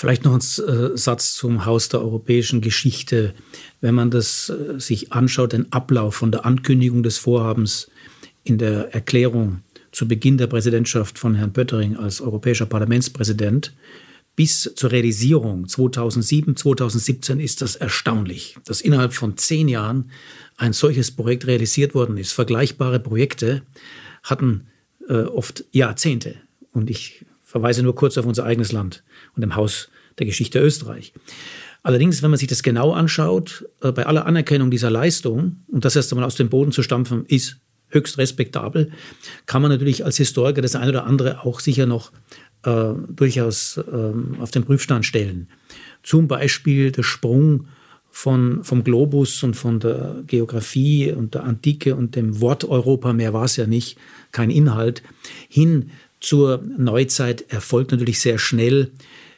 [0.02, 3.34] Vielleicht noch ein äh, Satz zum Haus der europäischen Geschichte.
[3.80, 7.88] Wenn man das äh, sich anschaut, den Ablauf von der Ankündigung des Vorhabens
[8.42, 9.62] in der Erklärung
[9.92, 13.76] zu Beginn der Präsidentschaft von Herrn Pöttering als europäischer Parlamentspräsident
[14.34, 20.10] bis zur Realisierung 2007, 2017 ist das erstaunlich, dass innerhalb von zehn Jahren
[20.56, 22.32] ein solches Projekt realisiert worden ist.
[22.32, 23.62] Vergleichbare Projekte
[24.24, 24.66] hatten
[25.08, 26.34] äh, oft Jahrzehnte.
[26.72, 29.04] Und ich verweise nur kurz auf unser eigenes Land
[29.36, 31.12] und im Haus der Geschichte Österreich.
[31.83, 35.96] Allerdings, wenn man sich das genau anschaut, äh, bei aller Anerkennung dieser Leistung, und das
[35.96, 38.92] erst einmal aus dem Boden zu stampfen, ist höchst respektabel,
[39.46, 42.12] kann man natürlich als Historiker das eine oder andere auch sicher noch
[42.64, 45.48] äh, durchaus äh, auf den Prüfstand stellen.
[46.03, 47.66] Zum Beispiel der Sprung
[48.11, 53.33] von, vom Globus und von der Geografie und der Antike und dem Wort Europa, mehr
[53.33, 53.98] war es ja nicht,
[54.33, 55.03] kein Inhalt,
[55.48, 58.92] hin zur Neuzeit erfolgt natürlich sehr schnell.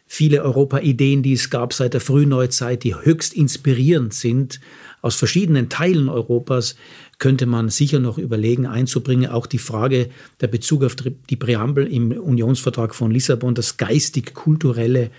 [0.06, 4.60] Viele Europa-Ideen, die es gab seit der Frühneuzeit, die höchst inspirierend sind,
[5.00, 6.76] aus verschiedenen Teilen Europas,
[7.18, 9.30] könnte man sicher noch überlegen einzubringen.
[9.30, 15.10] Auch die Frage der Bezug auf die Präambel im Unionsvertrag von Lissabon, das geistig-kulturelle,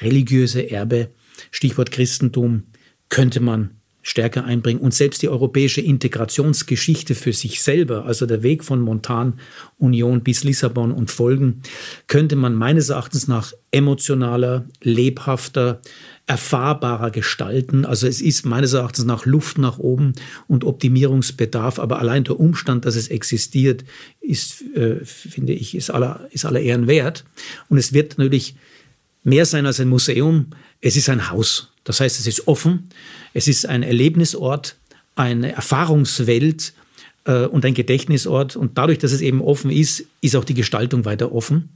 [0.00, 1.08] religiöse Erbe,
[1.50, 2.64] Stichwort Christentum,
[3.08, 3.77] könnte man
[4.08, 4.80] stärker einbringen.
[4.80, 10.92] Und selbst die europäische Integrationsgeschichte für sich selber, also der Weg von Montanunion bis Lissabon
[10.92, 11.60] und Folgen,
[12.06, 15.82] könnte man meines Erachtens nach emotionaler, lebhafter,
[16.26, 17.84] erfahrbarer gestalten.
[17.84, 20.14] Also es ist meines Erachtens nach Luft nach oben
[20.46, 23.84] und Optimierungsbedarf, aber allein der Umstand, dass es existiert,
[24.22, 27.26] ist, äh, finde ich, ist aller, ist aller Ehren wert.
[27.68, 28.56] Und es wird natürlich
[29.22, 30.46] mehr sein als ein Museum.
[30.80, 31.70] Es ist ein Haus.
[31.88, 32.90] Das heißt, es ist offen,
[33.32, 34.76] es ist ein Erlebnisort,
[35.16, 36.74] eine Erfahrungswelt
[37.24, 38.56] äh, und ein Gedächtnisort.
[38.56, 41.70] Und dadurch, dass es eben offen ist, ist auch die Gestaltung weiter offen.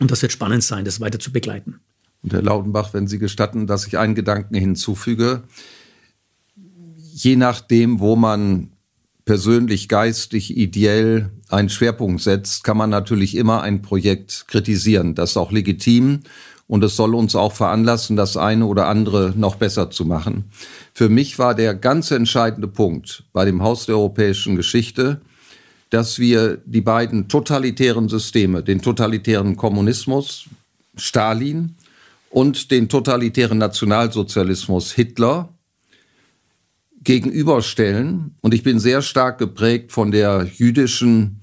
[0.00, 1.78] Und das wird spannend sein, das weiter zu begleiten.
[2.24, 5.44] Und Herr Lautenbach, wenn Sie gestatten, dass ich einen Gedanken hinzufüge.
[7.14, 8.72] Je nachdem, wo man
[9.24, 15.14] persönlich, geistig, ideell einen Schwerpunkt setzt, kann man natürlich immer ein Projekt kritisieren.
[15.14, 16.22] Das ist auch legitim
[16.68, 20.44] und es soll uns auch veranlassen, das eine oder andere noch besser zu machen.
[20.92, 25.20] Für mich war der ganz entscheidende Punkt bei dem Haus der europäischen Geschichte,
[25.90, 30.46] dass wir die beiden totalitären Systeme, den totalitären Kommunismus,
[30.96, 31.76] Stalin
[32.30, 35.50] und den totalitären Nationalsozialismus, Hitler,
[37.04, 38.34] gegenüberstellen.
[38.40, 41.40] Und ich bin sehr stark geprägt von der jüdischen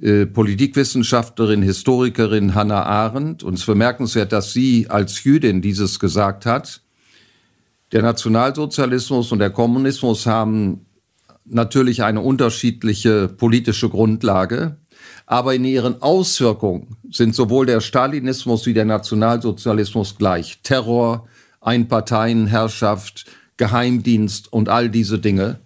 [0.00, 3.42] äh, Politikwissenschaftlerin, Historikerin Hannah Arendt.
[3.42, 6.80] Und es ist bemerkenswert, dass sie als Jüdin dieses gesagt hat.
[7.92, 10.86] Der Nationalsozialismus und der Kommunismus haben
[11.44, 14.78] natürlich eine unterschiedliche politische Grundlage,
[15.26, 20.60] aber in ihren Auswirkungen sind sowohl der Stalinismus wie der Nationalsozialismus gleich.
[20.62, 21.28] Terror,
[21.60, 23.26] Einparteienherrschaft,
[23.56, 25.60] Geheimdienst und all diese Dinge.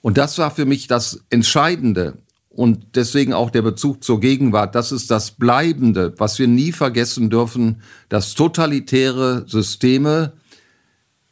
[0.00, 2.18] Und das war für mich das Entscheidende
[2.54, 4.74] und deswegen auch der Bezug zur Gegenwart.
[4.74, 10.32] Das ist das Bleibende, was wir nie vergessen dürfen, dass totalitäre Systeme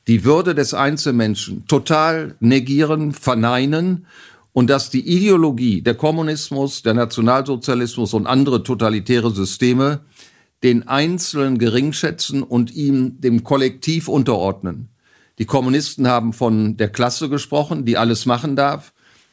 [0.09, 4.07] die Würde des Einzelmenschen total negieren, verneinen
[4.53, 10.01] und dass die Ideologie, der Kommunismus, der Nationalsozialismus und andere totalitäre Systeme
[10.63, 14.89] den Einzelnen geringschätzen und ihm dem Kollektiv unterordnen.
[15.39, 18.93] Die Kommunisten haben von der Klasse gesprochen, die alles machen darf.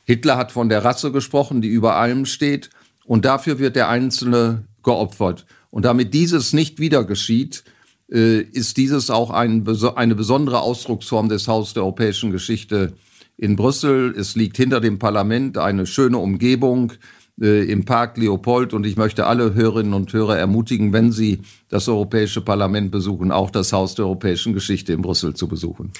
[0.09, 2.71] Hitler hat von der Rasse gesprochen, die über allem steht.
[3.05, 5.45] Und dafür wird der Einzelne geopfert.
[5.69, 7.63] Und damit dieses nicht wieder geschieht,
[8.11, 12.93] äh, ist dieses auch ein, eine besondere Ausdrucksform des Haus der europäischen Geschichte
[13.37, 14.15] in Brüssel.
[14.17, 16.93] Es liegt hinter dem Parlament eine schöne Umgebung
[17.39, 21.87] äh, im Park Leopold und ich möchte alle Hörerinnen und Hörer ermutigen, wenn sie das
[21.87, 25.91] Europäische Parlament besuchen, auch das Haus der europäischen Geschichte in Brüssel zu besuchen.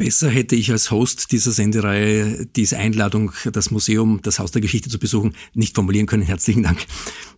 [0.00, 4.88] Besser hätte ich als Host dieser Sendereihe diese Einladung, das Museum, das Haus der Geschichte
[4.88, 6.22] zu besuchen, nicht formulieren können.
[6.22, 6.86] Herzlichen Dank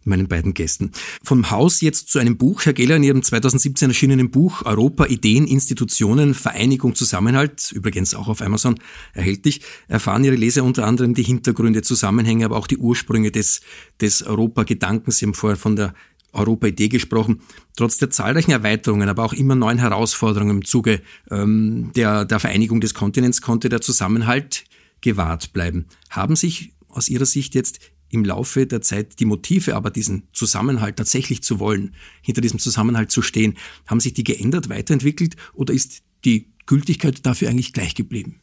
[0.05, 0.91] meinen beiden Gästen.
[1.25, 2.67] Vom Haus jetzt zu einem Buch.
[2.67, 8.43] Herr Geller, in Ihrem 2017 erschienenen Buch Europa, Ideen, Institutionen, Vereinigung, Zusammenhalt, übrigens auch auf
[8.43, 8.79] Amazon
[9.15, 13.63] erhältlich, erfahren Ihre Leser unter anderem die Hintergründe, Zusammenhänge, aber auch die Ursprünge des,
[14.03, 15.17] des Europa-Gedankens.
[15.17, 15.95] Sie haben vorher von der
[16.33, 17.41] Europa-Idee gesprochen.
[17.77, 22.81] Trotz der zahlreichen Erweiterungen, aber auch immer neuen Herausforderungen im Zuge ähm, der, der Vereinigung
[22.81, 24.65] des Kontinents konnte der Zusammenhalt
[25.01, 25.87] gewahrt bleiben.
[26.11, 30.97] Haben sich aus Ihrer Sicht jetzt im Laufe der Zeit die Motive, aber diesen Zusammenhalt
[30.97, 36.03] tatsächlich zu wollen, hinter diesem Zusammenhalt zu stehen, haben sich die geändert, weiterentwickelt oder ist
[36.25, 38.41] die Gültigkeit dafür eigentlich gleich geblieben?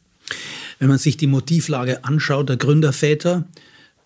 [0.80, 3.47] Wenn man sich die Motivlage anschaut der Gründerväter,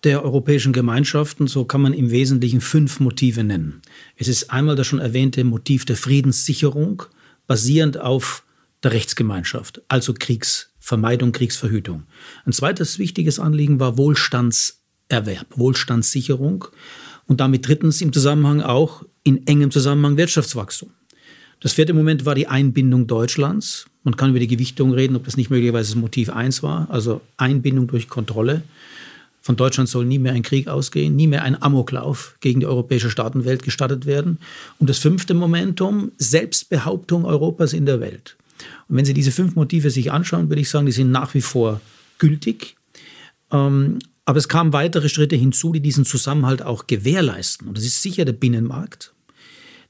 [0.04, 3.82] der europäischen Gemeinschaften, so kann man im Wesentlichen fünf Motive nennen.
[4.16, 7.04] Es ist einmal das schon erwähnte Motiv der Friedenssicherung,
[7.46, 8.44] basierend auf
[8.82, 12.04] der Rechtsgemeinschaft, also Kriegsvermeidung, Kriegsverhütung.
[12.44, 16.64] Ein zweites wichtiges Anliegen war Wohlstandserwerb, Wohlstandssicherung
[17.26, 20.90] und damit drittens im Zusammenhang auch in engem Zusammenhang Wirtschaftswachstum.
[21.60, 23.86] Das vierte Moment war die Einbindung Deutschlands.
[24.02, 27.86] Man kann über die Gewichtung reden, ob das nicht möglicherweise Motiv eins war, also Einbindung
[27.86, 28.64] durch Kontrolle.
[29.42, 33.10] Von Deutschland soll nie mehr ein Krieg ausgehen, nie mehr ein Amoklauf gegen die europäische
[33.10, 34.38] Staatenwelt gestattet werden.
[34.78, 38.36] Und das fünfte Momentum, Selbstbehauptung Europas in der Welt.
[38.88, 41.40] Und wenn Sie diese fünf Motive sich anschauen, würde ich sagen, die sind nach wie
[41.40, 41.80] vor
[42.18, 42.76] gültig.
[43.50, 47.66] Ähm, aber es kamen weitere Schritte hinzu, die diesen Zusammenhalt auch gewährleisten.
[47.66, 49.11] Und das ist sicher der Binnenmarkt.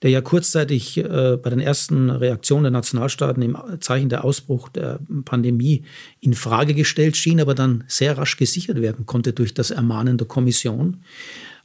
[0.03, 4.99] Der ja kurzzeitig äh, bei den ersten Reaktionen der Nationalstaaten im Zeichen der Ausbruch der
[5.25, 5.85] Pandemie
[6.21, 10.27] in Frage gestellt schien, aber dann sehr rasch gesichert werden konnte durch das Ermahnen der
[10.27, 10.99] Kommission.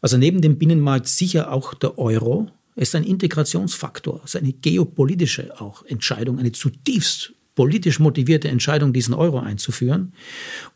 [0.01, 2.47] Also neben dem Binnenmarkt sicher auch der Euro.
[2.75, 9.39] ist ein Integrationsfaktor, ist eine geopolitische auch Entscheidung, eine zutiefst politisch motivierte Entscheidung, diesen Euro
[9.39, 10.13] einzuführen.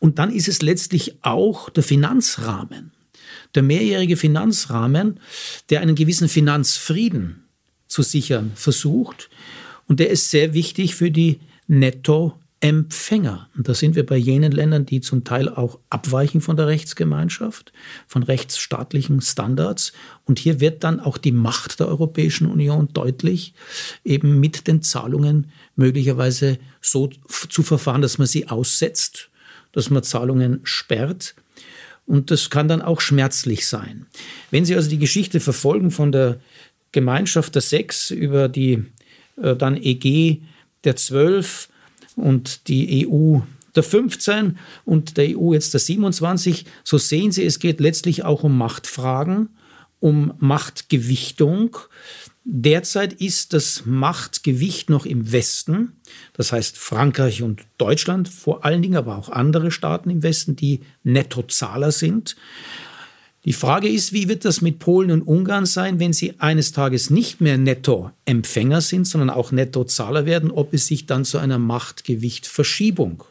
[0.00, 2.90] Und dann ist es letztlich auch der Finanzrahmen,
[3.54, 5.20] der mehrjährige Finanzrahmen,
[5.70, 7.41] der einen gewissen Finanzfrieden
[7.92, 9.30] zu sichern versucht.
[9.86, 13.48] Und der ist sehr wichtig für die Netto- Empfänger.
[13.56, 17.72] Und da sind wir bei jenen Ländern, die zum Teil auch abweichen von der Rechtsgemeinschaft,
[18.06, 19.92] von rechtsstaatlichen Standards.
[20.26, 23.52] Und hier wird dann auch die Macht der Europäischen Union deutlich,
[24.04, 27.10] eben mit den Zahlungen möglicherweise so
[27.48, 29.30] zu verfahren, dass man sie aussetzt,
[29.72, 31.34] dass man Zahlungen sperrt.
[32.06, 34.06] Und das kann dann auch schmerzlich sein.
[34.52, 36.38] Wenn Sie also die Geschichte verfolgen von der
[36.92, 38.84] Gemeinschaft der Sechs über die
[39.40, 40.42] äh, dann EG
[40.84, 41.68] der Zwölf,
[42.16, 43.40] und die EU
[43.74, 48.42] der 15 und der EU jetzt der 27, so sehen Sie, es geht letztlich auch
[48.44, 49.48] um Machtfragen,
[49.98, 51.76] um Machtgewichtung.
[52.44, 55.92] Derzeit ist das Machtgewicht noch im Westen,
[56.34, 60.80] das heißt Frankreich und Deutschland, vor allen Dingen aber auch andere Staaten im Westen, die
[61.04, 62.36] Nettozahler sind.
[63.44, 67.10] Die Frage ist, wie wird das mit Polen und Ungarn sein, wenn sie eines Tages
[67.10, 73.24] nicht mehr Nettoempfänger sind, sondern auch Nettozahler werden, ob es sich dann zu einer Machtgewichtverschiebung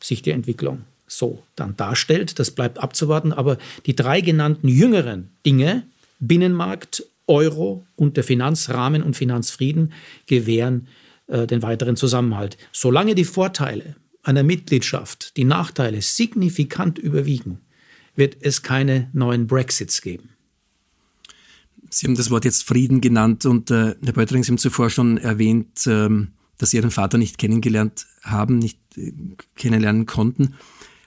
[0.00, 2.38] sich die Entwicklung so dann darstellt.
[2.38, 3.32] Das bleibt abzuwarten.
[3.32, 3.56] Aber
[3.86, 5.84] die drei genannten jüngeren Dinge,
[6.20, 9.92] Binnenmarkt, Euro und der Finanzrahmen und Finanzfrieden,
[10.26, 10.88] gewähren
[11.26, 12.58] äh, den weiteren Zusammenhalt.
[12.72, 17.60] Solange die Vorteile einer Mitgliedschaft die Nachteile signifikant überwiegen,
[18.18, 20.30] wird es keine neuen Brexits geben.
[21.88, 25.16] Sie haben das Wort jetzt Frieden genannt und äh, Herr Beutering, Sie haben zuvor schon
[25.16, 29.12] erwähnt, ähm, dass Sie Ihren Vater nicht kennengelernt haben, nicht äh,
[29.56, 30.56] kennenlernen konnten.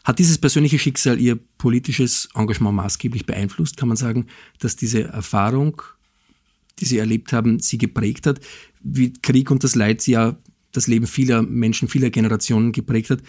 [0.03, 3.77] Hat dieses persönliche Schicksal Ihr politisches Engagement maßgeblich beeinflusst?
[3.77, 4.25] Kann man sagen,
[4.57, 5.83] dass diese Erfahrung,
[6.79, 8.39] die Sie erlebt haben, Sie geprägt hat,
[8.81, 10.37] wie Krieg und das Leid ja
[10.71, 13.19] das Leben vieler Menschen, vieler Generationen geprägt hat.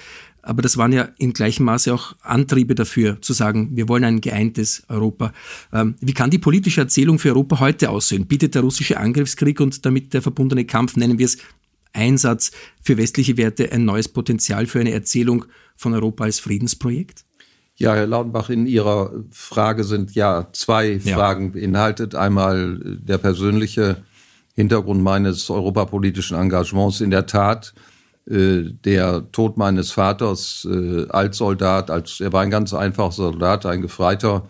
[0.42, 4.20] Aber das waren ja in gleichem Maße auch Antriebe dafür, zu sagen, wir wollen ein
[4.20, 5.32] geeintes Europa.
[5.72, 8.26] Ähm, wie kann die politische Erzählung für Europa heute aussehen?
[8.26, 11.38] Bietet der russische Angriffskrieg und damit der verbundene Kampf, nennen wir es
[11.92, 12.50] Einsatz
[12.82, 15.44] für westliche Werte, ein neues Potenzial für eine Erzählung
[15.76, 17.24] von Europa als Friedensprojekt?
[17.76, 21.16] Ja, Herr Lautenbach, in Ihrer Frage sind ja zwei ja.
[21.16, 22.14] Fragen beinhaltet.
[22.14, 24.02] Einmal der persönliche
[24.54, 27.74] Hintergrund meines europapolitischen Engagements in der Tat
[28.24, 33.82] der Tod meines Vaters äh, als Soldat, als er war ein ganz einfacher Soldat, ein
[33.82, 34.46] Gefreiter,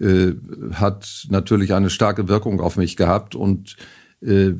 [0.00, 0.32] äh,
[0.72, 3.76] hat natürlich eine starke Wirkung auf mich gehabt und
[4.20, 4.52] äh,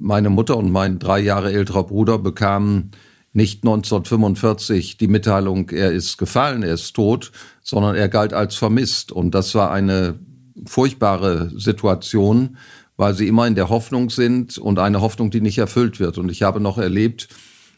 [0.00, 2.92] meine Mutter und mein drei Jahre älterer Bruder bekamen
[3.32, 7.30] nicht 1945 die Mitteilung, er ist gefallen, er ist tot,
[7.62, 9.12] sondern er galt als vermisst.
[9.12, 10.18] Und das war eine
[10.66, 12.56] furchtbare Situation,
[12.96, 16.18] weil sie immer in der Hoffnung sind und eine Hoffnung, die nicht erfüllt wird.
[16.18, 17.28] Und ich habe noch erlebt,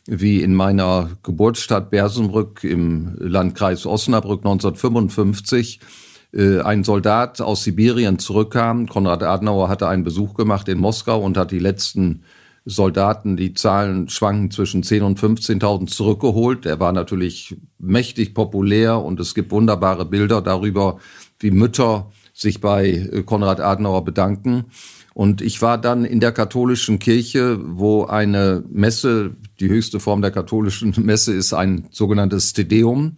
[0.06, 5.80] wie in meiner Geburtsstadt Bersenbrück im Landkreis Osnabrück 1955
[6.32, 8.86] äh, ein Soldat aus Sibirien zurückkam.
[8.86, 12.22] Konrad Adenauer hatte einen Besuch gemacht in Moskau und hat die letzten
[12.66, 16.66] Soldaten, die Zahlen schwanken zwischen 10.000 und 15.000 zurückgeholt.
[16.66, 20.98] Er war natürlich mächtig populär und es gibt wunderbare Bilder darüber,
[21.38, 24.66] wie Mütter sich bei äh, Konrad Adenauer bedanken.
[25.14, 30.30] Und ich war dann in der katholischen Kirche, wo eine Messe, die höchste Form der
[30.30, 33.16] katholischen Messe ist ein sogenanntes Tedeum.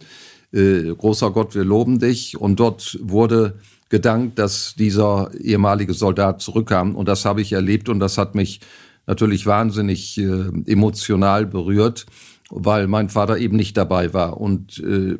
[0.51, 2.37] Äh, großer Gott, wir loben dich.
[2.37, 3.55] Und dort wurde
[3.89, 6.95] gedankt, dass dieser ehemalige Soldat zurückkam.
[6.95, 8.59] Und das habe ich erlebt und das hat mich
[9.05, 12.05] natürlich wahnsinnig äh, emotional berührt,
[12.49, 14.39] weil mein Vater eben nicht dabei war.
[14.39, 15.17] Und äh,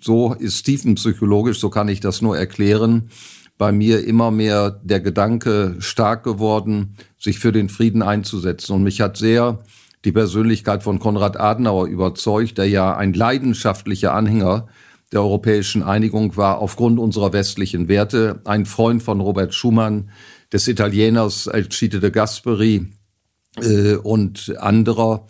[0.00, 3.10] so ist tiefenpsychologisch, so kann ich das nur erklären,
[3.58, 8.72] bei mir immer mehr der Gedanke stark geworden, sich für den Frieden einzusetzen.
[8.72, 9.64] Und mich hat sehr
[10.04, 14.68] die Persönlichkeit von Konrad Adenauer überzeugt, der ja ein leidenschaftlicher Anhänger
[15.12, 20.10] der europäischen Einigung war aufgrund unserer westlichen Werte, ein Freund von Robert Schumann,
[20.52, 22.86] des Italieners Alcide de Gasperi
[23.56, 25.26] äh, und anderer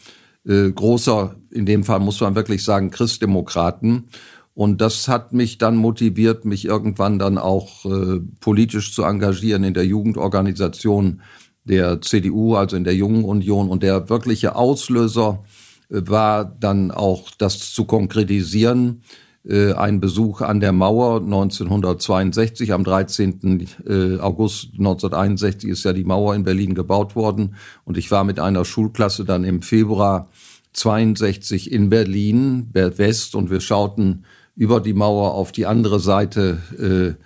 [0.46, 4.10] äh, großer, in dem Fall muss man wirklich sagen, Christdemokraten.
[4.58, 9.72] Und das hat mich dann motiviert, mich irgendwann dann auch äh, politisch zu engagieren in
[9.72, 11.20] der Jugendorganisation
[11.62, 13.68] der CDU, also in der Jungen Union.
[13.68, 15.44] Und der wirkliche Auslöser
[15.90, 19.02] äh, war dann auch das zu konkretisieren
[19.48, 22.72] äh, ein Besuch an der Mauer 1962.
[22.72, 23.60] Am 13.
[23.86, 27.54] Äh, August 1961 ist ja die Mauer in Berlin gebaut worden.
[27.84, 30.28] Und ich war mit einer Schulklasse dann im Februar
[30.72, 34.24] 62 in Berlin, West, und wir schauten
[34.58, 36.58] über die Mauer auf die andere Seite.
[36.78, 37.22] Äh,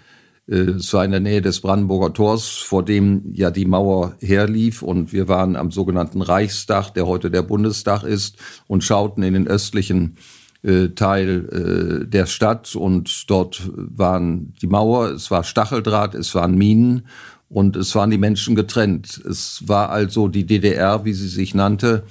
[0.92, 4.82] war in der Nähe des Brandenburger Tors, vor dem ja die Mauer herlief.
[4.82, 8.36] Und wir waren am sogenannten Reichstag, der heute der Bundestag ist,
[8.66, 10.16] und schauten in den östlichen
[10.62, 16.54] äh, Teil äh, der Stadt und dort waren die Mauer, es war Stacheldraht, es waren
[16.54, 17.06] Minen
[17.48, 19.20] und es waren die Menschen getrennt.
[19.28, 22.04] Es war also die DDR, wie sie sich nannte,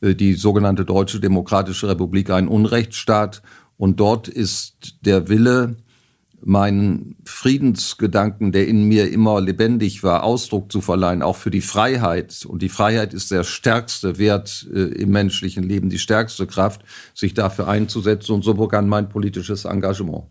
[0.00, 3.42] äh, die sogenannte Deutsche Demokratische Republik ein Unrechtsstaat
[3.82, 5.74] und dort ist der Wille
[6.40, 12.46] meinen Friedensgedanken, der in mir immer lebendig war, Ausdruck zu verleihen, auch für die Freiheit.
[12.46, 17.34] Und die Freiheit ist der stärkste Wert äh, im menschlichen Leben, die stärkste Kraft, sich
[17.34, 18.30] dafür einzusetzen.
[18.34, 20.26] Und so begann mein politisches Engagement.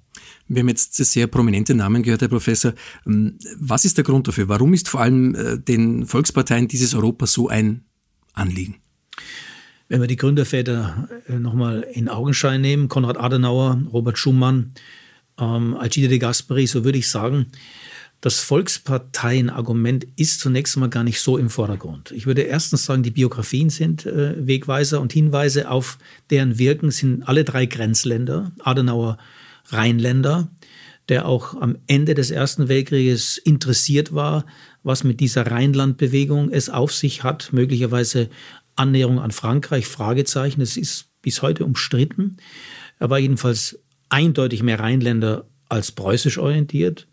[0.47, 2.71] Wir haben jetzt sehr prominente Namen gehört, Herr Professor.
[3.05, 4.47] Ähm, was ist der Grund dafür?
[4.47, 7.83] Warum ist vor allem äh, den Volksparteien dieses Europa so ein
[8.31, 8.77] Anliegen?
[9.91, 14.71] Wenn wir die Gründerväter äh, nochmal in Augenschein nehmen, Konrad Adenauer, Robert Schumann,
[15.37, 17.47] ähm, Alcide de Gasperi, so würde ich sagen,
[18.21, 22.11] das Volksparteienargument ist zunächst einmal gar nicht so im Vordergrund.
[22.11, 25.97] Ich würde erstens sagen, die Biografien sind äh, Wegweiser und Hinweise auf
[26.29, 28.53] deren Wirken sind alle drei Grenzländer.
[28.63, 29.17] Adenauer
[29.71, 30.47] Rheinländer,
[31.09, 34.45] der auch am Ende des Ersten Weltkrieges interessiert war,
[34.83, 38.29] was mit dieser Rheinlandbewegung es auf sich hat, möglicherweise
[38.75, 40.61] Annäherung an Frankreich, Fragezeichen.
[40.61, 42.37] Es ist bis heute umstritten.
[42.99, 47.07] Er war jedenfalls eindeutig mehr Rheinländer als preußisch orientiert.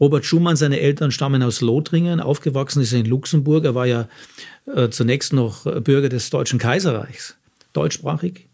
[0.00, 3.64] Robert Schumann, seine Eltern stammen aus Lothringen, aufgewachsen ist er in Luxemburg.
[3.64, 4.08] Er war ja
[4.66, 7.36] äh, zunächst noch Bürger des Deutschen Kaiserreichs,
[7.72, 8.48] deutschsprachig.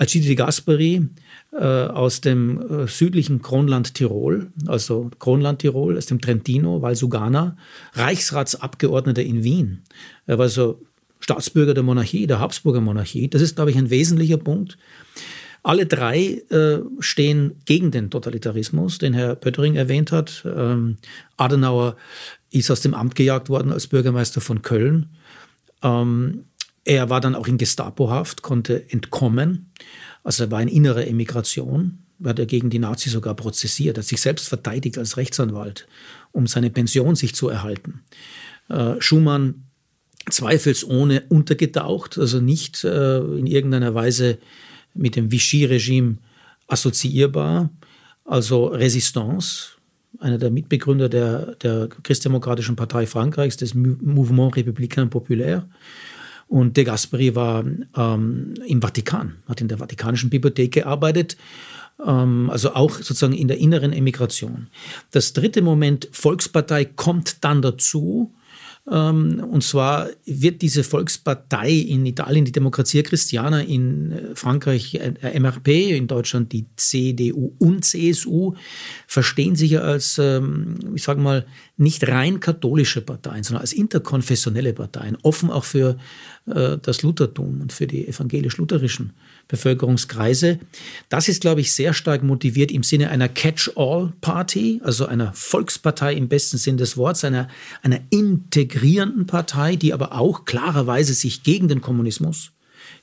[0.00, 1.08] Alcide de Gasperi
[1.52, 7.58] äh, aus dem äh, südlichen Kronland Tirol, also Kronland Tirol, aus dem Trentino, Valsugana,
[7.92, 9.82] Reichsratsabgeordneter in Wien.
[10.26, 10.80] Er war so
[11.20, 13.28] Staatsbürger der Monarchie, der Habsburger Monarchie.
[13.28, 14.76] Das ist, glaube ich, ein wesentlicher Punkt.
[15.62, 20.42] Alle drei äh, stehen gegen den Totalitarismus, den Herr Pöttering erwähnt hat.
[20.46, 20.96] Ähm,
[21.36, 21.96] Adenauer
[22.50, 25.10] ist aus dem Amt gejagt worden als Bürgermeister von Köln.
[25.82, 26.46] Ähm,
[26.84, 29.70] er war dann auch in Gestapohaft, konnte entkommen.
[30.24, 34.20] Also er war in innerer Emigration, hat er gegen die Nazis sogar prozessiert, hat sich
[34.20, 35.86] selbst verteidigt als Rechtsanwalt,
[36.32, 38.00] um seine Pension sich zu erhalten.
[38.70, 39.69] Äh, Schumann
[40.28, 44.38] zweifelsohne untergetaucht, also nicht äh, in irgendeiner Weise
[44.94, 46.18] mit dem Vichy-Regime
[46.66, 47.70] assoziierbar,
[48.24, 49.76] also Resistance,
[50.18, 55.66] einer der Mitbegründer der, der Christdemokratischen Partei Frankreichs, des Mouvement Républicain Populaire.
[56.48, 57.64] Und de Gasperi war
[57.96, 61.36] ähm, im Vatikan, hat in der Vatikanischen Bibliothek gearbeitet,
[62.04, 64.66] ähm, also auch sozusagen in der inneren Emigration.
[65.12, 68.32] Das dritte Moment, Volkspartei, kommt dann dazu,
[69.40, 75.96] und zwar wird diese Volkspartei in Italien die Demokratia Christiana, in äh, Frankreich äh, MRP,
[75.96, 78.54] in Deutschland die CDU und CSU,
[79.06, 84.72] verstehen sich ja als, ähm, ich sage mal, nicht rein katholische Parteien, sondern als interkonfessionelle
[84.72, 85.96] Parteien, offen auch für
[86.46, 89.12] äh, das Luthertum und für die evangelisch-lutherischen
[89.50, 90.60] Bevölkerungskreise.
[91.08, 96.28] Das ist, glaube ich, sehr stark motiviert im Sinne einer Catch-all-Party, also einer Volkspartei im
[96.28, 97.48] besten Sinn des Wortes, einer,
[97.82, 102.52] einer integrierenden Partei, die aber auch klarerweise sich gegen den Kommunismus,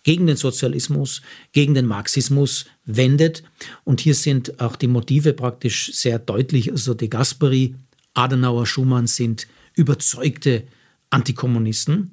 [0.03, 1.21] gegen den Sozialismus,
[1.51, 3.43] gegen den Marxismus wendet.
[3.83, 6.71] Und hier sind auch die Motive praktisch sehr deutlich.
[6.71, 7.75] Also de Gasperi,
[8.13, 10.63] Adenauer, Schumann sind überzeugte
[11.09, 12.11] Antikommunisten.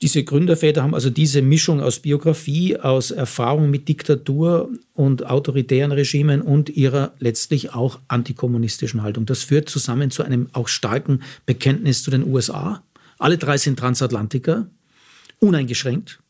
[0.00, 6.40] Diese Gründerväter haben also diese Mischung aus Biografie, aus Erfahrung mit Diktatur und autoritären Regimen
[6.40, 9.26] und ihrer letztlich auch antikommunistischen Haltung.
[9.26, 12.82] Das führt zusammen zu einem auch starken Bekenntnis zu den USA.
[13.18, 14.68] Alle drei sind Transatlantiker,
[15.40, 16.20] uneingeschränkt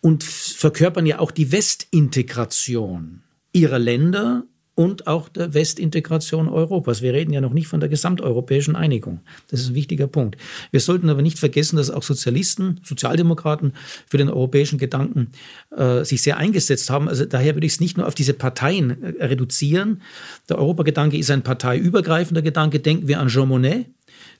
[0.00, 3.20] und verkörpern ja auch die Westintegration
[3.52, 4.44] ihrer Länder
[4.80, 7.02] und auch der Westintegration Europas.
[7.02, 9.20] Wir reden ja noch nicht von der gesamteuropäischen Einigung.
[9.50, 10.38] Das ist ein wichtiger Punkt.
[10.70, 13.74] Wir sollten aber nicht vergessen, dass auch Sozialisten, Sozialdemokraten
[14.08, 15.32] für den europäischen Gedanken
[15.76, 17.10] äh, sich sehr eingesetzt haben.
[17.10, 20.00] Also daher würde ich es nicht nur auf diese Parteien äh, reduzieren.
[20.48, 22.80] Der Europagedanke ist ein parteiübergreifender Gedanke.
[22.80, 23.84] Denken wir an Jean Monnet,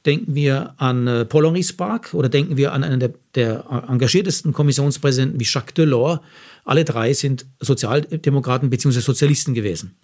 [0.06, 5.38] Denken wir an äh, Paul Spark oder denken wir an einen der, der, engagiertesten Kommissionspräsidenten
[5.38, 6.20] wie Jacques Delors.
[6.64, 9.00] Alle drei sind Sozialdemokraten bzw.
[9.00, 9.96] Sozialisten gewesen.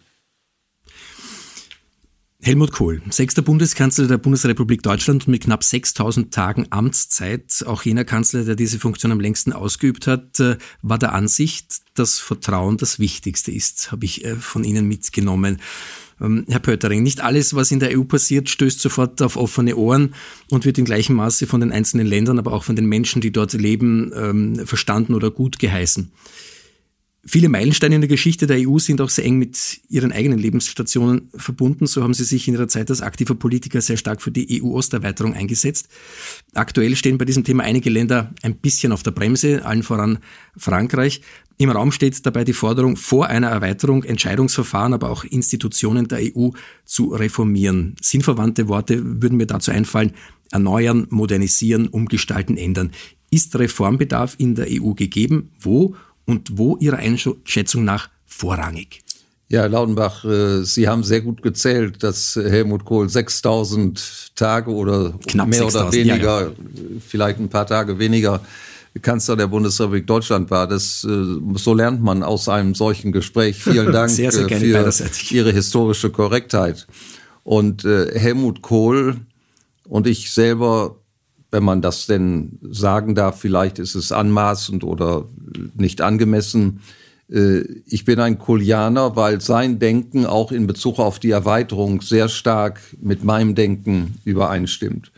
[2.46, 8.04] Helmut Kohl, sechster Bundeskanzler der Bundesrepublik Deutschland und mit knapp 6000 Tagen Amtszeit, auch jener
[8.04, 13.00] Kanzler, der diese Funktion am längsten ausgeübt hat, äh, war der Ansicht, dass Vertrauen das
[13.00, 15.60] Wichtigste ist, habe ich äh, von Ihnen mitgenommen.
[16.20, 20.14] Ähm, Herr Pöttering, nicht alles, was in der EU passiert, stößt sofort auf offene Ohren
[20.48, 23.32] und wird in gleichem Maße von den einzelnen Ländern, aber auch von den Menschen, die
[23.32, 26.12] dort leben, ähm, verstanden oder gut geheißen.
[27.28, 31.28] Viele Meilensteine in der Geschichte der EU sind auch sehr eng mit ihren eigenen Lebensstationen
[31.34, 31.86] verbunden.
[31.88, 35.34] So haben sie sich in ihrer Zeit als aktiver Politiker sehr stark für die EU-Osterweiterung
[35.34, 35.88] eingesetzt.
[36.54, 40.20] Aktuell stehen bei diesem Thema einige Länder ein bisschen auf der Bremse, allen voran
[40.56, 41.20] Frankreich.
[41.58, 46.50] Im Raum steht dabei die Forderung, vor einer Erweiterung Entscheidungsverfahren, aber auch Institutionen der EU
[46.84, 47.96] zu reformieren.
[48.00, 50.12] Sinnverwandte Worte würden mir dazu einfallen,
[50.52, 52.92] erneuern, modernisieren, umgestalten, ändern.
[53.30, 55.50] Ist Reformbedarf in der EU gegeben?
[55.58, 55.96] Wo
[56.26, 59.02] und wo Ihrer Einschätzung nach vorrangig?
[59.48, 65.14] Ja, Herr Laudenbach, äh, Sie haben sehr gut gezählt, dass Helmut Kohl 6000 Tage oder
[65.28, 66.52] Knapp mehr oder weniger, ja, ja.
[67.06, 68.40] vielleicht ein paar Tage weniger
[69.02, 70.66] Kanzler der Bundesrepublik Deutschland war.
[70.66, 73.62] Das, äh, so lernt man aus einem solchen Gespräch.
[73.62, 76.88] Vielen Dank sehr, sehr äh, für Ihre historische Korrektheit.
[77.44, 79.18] Und Helmut Kohl
[79.84, 80.96] und ich selber
[81.56, 85.24] wenn man das denn sagen darf, vielleicht ist es anmaßend oder
[85.74, 86.80] nicht angemessen.
[87.32, 92.28] Äh, ich bin ein Kulianer, weil sein Denken auch in Bezug auf die Erweiterung sehr
[92.28, 95.12] stark mit meinem Denken übereinstimmt.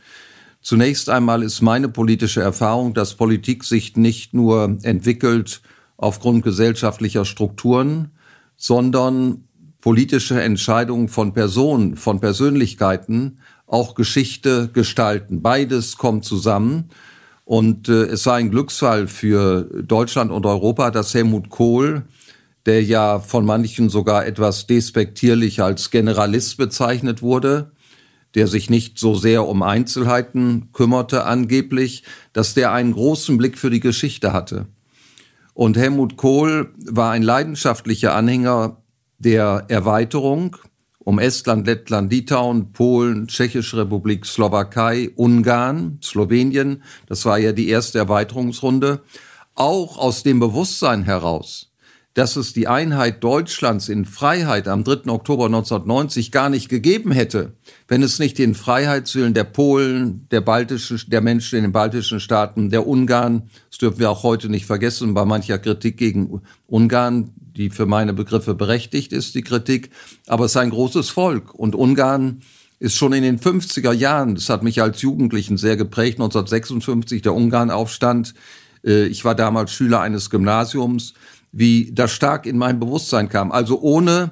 [0.62, 5.61] Zunächst einmal ist meine politische Erfahrung, dass Politik sich nicht nur entwickelt
[5.97, 8.12] aufgrund gesellschaftlicher Strukturen,
[8.57, 9.43] sondern
[9.80, 13.39] politische Entscheidungen von Personen, von Persönlichkeiten
[13.69, 15.43] auch Geschichte gestalten.
[15.43, 16.91] Beides kommt zusammen.
[17.45, 22.03] Und äh, es war ein Glücksfall für Deutschland und Europa, dass Helmut Kohl,
[22.66, 27.73] der ja von manchen sogar etwas despektierlich als Generalist bezeichnet wurde,
[28.35, 32.03] der sich nicht so sehr um Einzelheiten kümmerte angeblich,
[32.33, 34.66] dass der einen großen Blick für die Geschichte hatte.
[35.55, 38.83] Und Helmut Kohl war ein leidenschaftlicher Anhänger
[39.19, 40.57] der Erweiterung
[41.09, 46.82] um Estland, Lettland, Litauen, Polen, Tschechische Republik, Slowakei, Ungarn, Slowenien.
[47.06, 49.00] Das war ja die erste Erweiterungsrunde.
[49.54, 51.72] Auch aus dem Bewusstsein heraus,
[52.12, 55.11] dass es die Einheit Deutschlands in Freiheit am 3.
[55.11, 57.54] Oktober 1990 gar nicht gegeben hätte,
[57.86, 62.68] wenn es nicht den Freiheitswillen der Polen, der baltischen, der Menschen in den baltischen Staaten,
[62.68, 67.70] der Ungarn, das dürfen wir auch heute nicht vergessen bei mancher Kritik gegen Ungarn, die
[67.70, 69.90] für meine Begriffe berechtigt ist, die Kritik.
[70.26, 71.52] Aber es ist ein großes Volk.
[71.54, 72.40] Und Ungarn
[72.78, 77.34] ist schon in den 50er Jahren, das hat mich als Jugendlichen sehr geprägt, 1956 der
[77.34, 78.34] Ungarnaufstand.
[78.84, 81.14] Äh, ich war damals Schüler eines Gymnasiums,
[81.50, 83.50] wie das stark in mein Bewusstsein kam.
[83.50, 84.30] Also ohne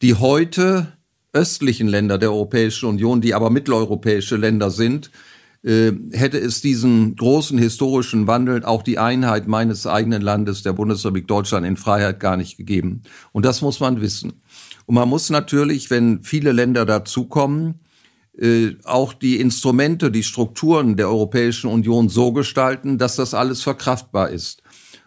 [0.00, 0.92] die heute
[1.32, 5.10] östlichen Länder der Europäischen Union, die aber mitteleuropäische Länder sind,
[5.62, 11.28] äh, hätte es diesen großen historischen Wandel, auch die Einheit meines eigenen Landes, der Bundesrepublik
[11.28, 13.02] Deutschland in Freiheit gar nicht gegeben.
[13.32, 14.32] Und das muss man wissen.
[14.86, 17.80] Und man muss natürlich, wenn viele Länder dazukommen,
[18.36, 24.30] äh, auch die Instrumente, die Strukturen der Europäischen Union so gestalten, dass das alles verkraftbar
[24.30, 24.62] ist.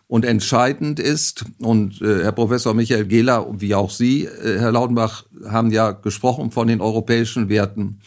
[0.07, 5.25] Und entscheidend ist, und äh, Herr Professor Michael Gehler, wie auch Sie, äh, Herr Lautenbach,
[5.49, 7.99] haben ja gesprochen von den europäischen Werten.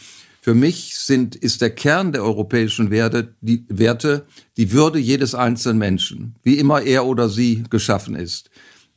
[0.49, 4.25] Für mich sind, ist der Kern der europäischen Werte die, Werte
[4.57, 8.49] die Würde jedes einzelnen Menschen, wie immer er oder sie geschaffen ist.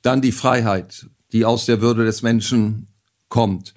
[0.01, 2.87] Dann die Freiheit, die aus der Würde des Menschen
[3.27, 3.73] kommt.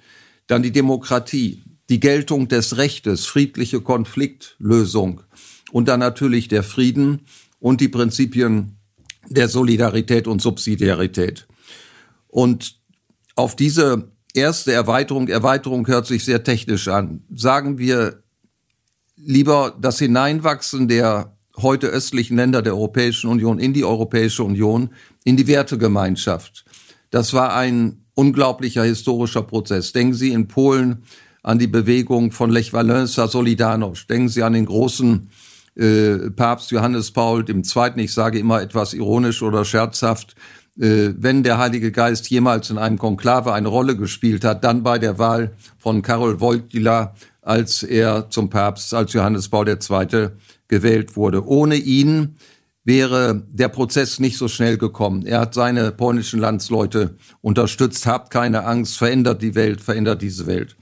[0.47, 5.23] Dann die Demokratie, die Geltung des Rechtes, friedliche Konfliktlösung.
[5.73, 7.25] Und dann natürlich der Frieden
[7.59, 8.77] und die Prinzipien
[9.27, 11.45] der Solidarität und Subsidiarität.
[12.29, 12.79] Und
[13.35, 17.23] auf diese erste Erweiterung, Erweiterung hört sich sehr technisch an.
[17.33, 18.23] Sagen wir
[19.15, 24.89] lieber das Hineinwachsen der heute östlichen Länder der Europäischen Union in die Europäische Union,
[25.23, 26.65] in die Wertegemeinschaft.
[27.11, 29.93] Das war ein unglaublicher historischer Prozess.
[29.93, 31.03] Denken Sie in Polen
[31.43, 34.07] an die Bewegung von Lech Walesa Solidarność.
[34.07, 35.29] Denken Sie an den großen
[35.75, 37.63] äh, Papst Johannes Paul II.
[37.97, 40.35] Ich sage immer etwas ironisch oder scherzhaft,
[40.75, 45.17] wenn der Heilige Geist jemals in einem Konklave eine Rolle gespielt hat, dann bei der
[45.17, 50.29] Wahl von Karol Wojtyla, als er zum Papst, als Johannes Paul II.
[50.67, 51.47] gewählt wurde.
[51.47, 52.35] Ohne ihn
[52.83, 55.25] wäre der Prozess nicht so schnell gekommen.
[55.25, 60.75] Er hat seine polnischen Landsleute unterstützt, habt keine Angst, verändert die Welt, verändert diese Welt.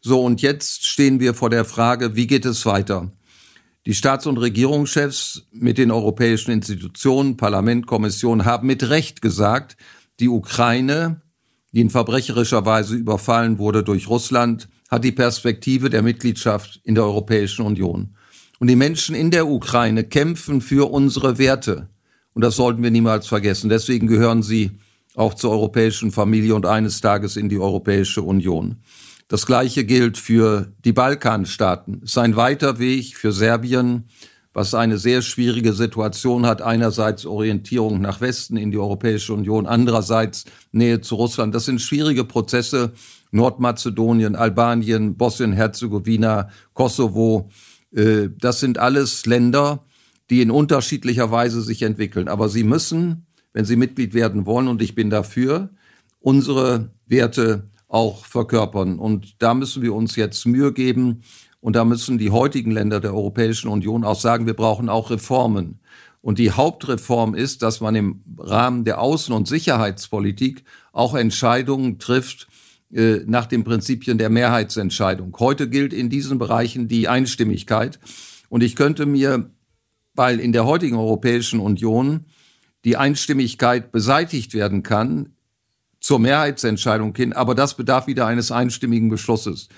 [0.00, 3.10] So, und jetzt stehen wir vor der Frage, wie geht es weiter?
[3.84, 9.76] Die Staats- und Regierungschefs mit den europäischen Institutionen, Parlament, Kommission haben mit Recht gesagt,
[10.20, 11.20] die Ukraine,
[11.72, 17.02] die in verbrecherischer Weise überfallen wurde durch Russland, hat die Perspektive der Mitgliedschaft in der
[17.02, 18.14] Europäischen Union.
[18.60, 21.88] Und die Menschen in der Ukraine kämpfen für unsere Werte.
[22.34, 23.68] Und das sollten wir niemals vergessen.
[23.68, 24.78] Deswegen gehören sie
[25.16, 28.76] auch zur europäischen Familie und eines Tages in die Europäische Union.
[29.32, 32.02] Das Gleiche gilt für die Balkanstaaten.
[32.04, 34.04] Es ist ein weiter Weg für Serbien,
[34.52, 36.60] was eine sehr schwierige Situation hat.
[36.60, 41.54] Einerseits Orientierung nach Westen in die Europäische Union, andererseits Nähe zu Russland.
[41.54, 42.92] Das sind schwierige Prozesse.
[43.30, 47.48] Nordmazedonien, Albanien, Bosnien-Herzegowina, Kosovo.
[47.90, 49.86] Äh, das sind alles Länder,
[50.28, 52.28] die in unterschiedlicher Weise sich entwickeln.
[52.28, 53.24] Aber sie müssen,
[53.54, 55.70] wenn sie Mitglied werden wollen, und ich bin dafür,
[56.20, 58.98] unsere Werte auch verkörpern.
[58.98, 61.22] Und da müssen wir uns jetzt Mühe geben,
[61.60, 65.78] und da müssen die heutigen Länder der Europäischen Union auch sagen, wir brauchen auch Reformen.
[66.20, 72.48] Und die Hauptreform ist, dass man im Rahmen der Außen- und Sicherheitspolitik auch Entscheidungen trifft
[72.92, 75.36] äh, nach den Prinzipien der Mehrheitsentscheidung.
[75.38, 78.00] Heute gilt in diesen Bereichen die Einstimmigkeit.
[78.48, 79.50] Und ich könnte mir,
[80.14, 82.24] weil in der heutigen Europäischen Union
[82.84, 85.36] die Einstimmigkeit beseitigt werden kann,
[86.02, 89.68] zur Mehrheitsentscheidung hin, aber das bedarf wieder eines einstimmigen Beschlusses.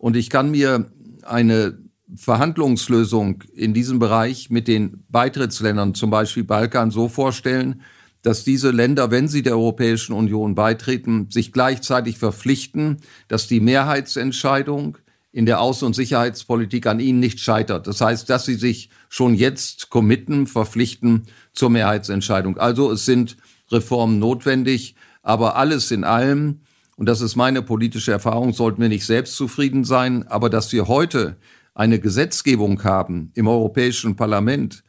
[0.00, 0.90] Und ich kann mir
[1.22, 1.78] eine
[2.16, 7.82] Verhandlungslösung in diesem Bereich mit den Beitrittsländern, zum Beispiel Balkan, so vorstellen,
[8.22, 14.96] dass diese Länder, wenn sie der Europäischen Union beitreten, sich gleichzeitig verpflichten, dass die Mehrheitsentscheidung
[15.32, 17.86] in der Außen- und Sicherheitspolitik an ihnen nicht scheitert.
[17.86, 22.56] Das heißt, dass sie sich schon jetzt committen, verpflichten zur Mehrheitsentscheidung.
[22.56, 23.36] Also es sind
[23.70, 24.94] Reformen notwendig,
[25.24, 26.60] aber alles in allem
[26.96, 30.86] und das ist meine politische Erfahrung, sollten wir nicht selbst zufrieden sein, aber dass wir
[30.86, 31.36] heute
[31.74, 34.84] eine Gesetzgebung haben im Europäischen Parlament,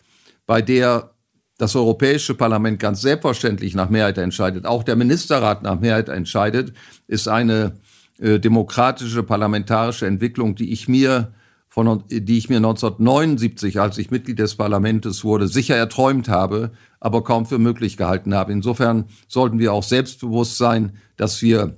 [0.46, 1.12] bei der
[1.58, 6.74] das Europäische Parlament ganz selbstverständlich nach Mehrheit entscheidet, auch der Ministerrat nach Mehrheit entscheidet,
[7.08, 7.78] ist eine
[8.20, 11.34] äh, demokratische parlamentarische Entwicklung, die ich mir
[11.70, 16.72] von, die ich mir 1979, als ich Mitglied des Parlaments wurde, sicher erträumt habe,
[17.06, 18.52] aber kaum für möglich gehalten habe.
[18.52, 21.78] Insofern sollten wir auch selbstbewusst sein, dass wir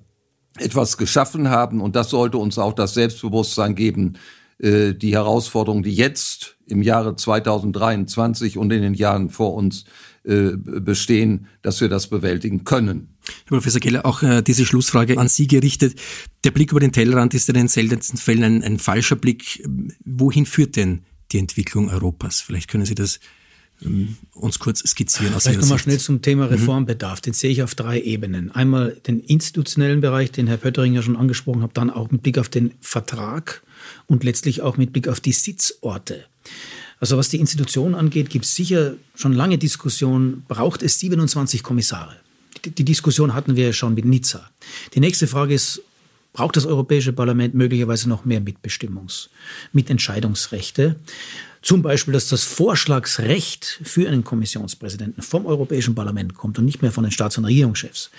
[0.57, 1.81] etwas geschaffen haben.
[1.81, 4.13] Und das sollte uns auch das Selbstbewusstsein geben,
[4.59, 9.83] äh, die Herausforderungen, die jetzt im Jahre 2023 und in den Jahren vor uns
[10.23, 13.17] äh, bestehen, dass wir das bewältigen können.
[13.47, 15.99] Herr Professor Keller, auch äh, diese Schlussfrage an Sie gerichtet.
[16.45, 19.61] Der Blick über den Tellerrand ist in den seltensten Fällen ein, ein falscher Blick.
[20.05, 21.01] Wohin führt denn
[21.33, 22.39] die Entwicklung Europas?
[22.39, 23.19] Vielleicht können Sie das
[24.33, 25.33] uns kurz skizzieren.
[25.33, 26.53] Aus Vielleicht nochmal schnell zum Thema mhm.
[26.53, 27.21] Reformbedarf.
[27.21, 28.51] Den sehe ich auf drei Ebenen.
[28.51, 32.37] Einmal den institutionellen Bereich, den Herr Pöttering ja schon angesprochen hat, dann auch mit Blick
[32.37, 33.61] auf den Vertrag
[34.07, 36.25] und letztlich auch mit Blick auf die Sitzorte.
[36.99, 42.15] Also was die Institution angeht, gibt es sicher schon lange Diskussionen, braucht es 27 Kommissare?
[42.65, 44.49] Die, die Diskussion hatten wir schon mit Nizza.
[44.95, 45.83] Die nächste Frage ist,
[46.37, 49.29] braucht das Europäische Parlament möglicherweise noch mehr Mitbestimmungs-,
[49.73, 50.95] Mitentscheidungsrechte?
[51.63, 56.91] Zum Beispiel, dass das Vorschlagsrecht für einen Kommissionspräsidenten vom Europäischen Parlament kommt und nicht mehr
[56.91, 58.11] von den Staats- und Regierungschefs.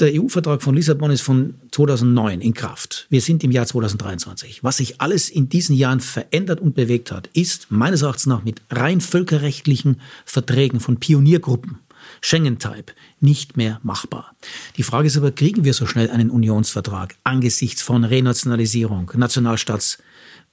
[0.00, 3.06] Der EU-Vertrag von Lissabon ist von 2009 in Kraft.
[3.10, 4.64] Wir sind im Jahr 2023.
[4.64, 8.62] Was sich alles in diesen Jahren verändert und bewegt hat, ist meines Erachtens nach mit
[8.70, 11.78] rein völkerrechtlichen Verträgen von Pioniergruppen,
[12.20, 14.34] Schengen-Type, nicht mehr machbar.
[14.76, 19.98] Die Frage ist aber, kriegen wir so schnell einen Unionsvertrag angesichts von Renationalisierung, Nationalstaats-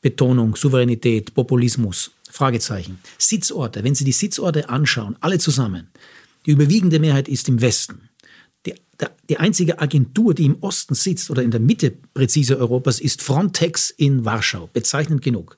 [0.06, 3.00] Betonung, Souveränität, Populismus, Fragezeichen.
[3.18, 5.88] Sitzorte, wenn Sie die Sitzorte anschauen, alle zusammen,
[6.46, 8.08] die überwiegende Mehrheit ist im Westen.
[9.30, 13.90] Die, einzige Agentur, die im Osten sitzt oder in der Mitte präzise Europas, ist Frontex
[13.90, 14.70] in Warschau.
[14.72, 15.58] Bezeichnend genug.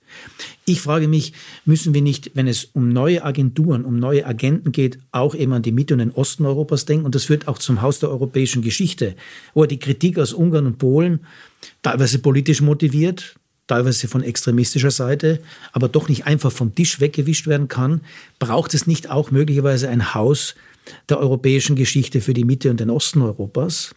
[0.66, 1.34] Ich frage mich,
[1.66, 5.62] müssen wir nicht, wenn es um neue Agenturen, um neue Agenten geht, auch eben an
[5.62, 7.06] die Mitte und den Osten Europas denken?
[7.06, 9.16] Und das führt auch zum Haus der europäischen Geschichte,
[9.54, 11.20] wo die Kritik aus Ungarn und Polen
[11.84, 13.36] teilweise politisch motiviert,
[13.68, 15.42] teilweise von extremistischer Seite,
[15.74, 18.02] aber doch nicht einfach vom Tisch weggewischt werden kann,
[18.40, 20.56] braucht es nicht auch möglicherweise ein Haus
[21.10, 23.94] der europäischen Geschichte für die Mitte und den Osten Europas?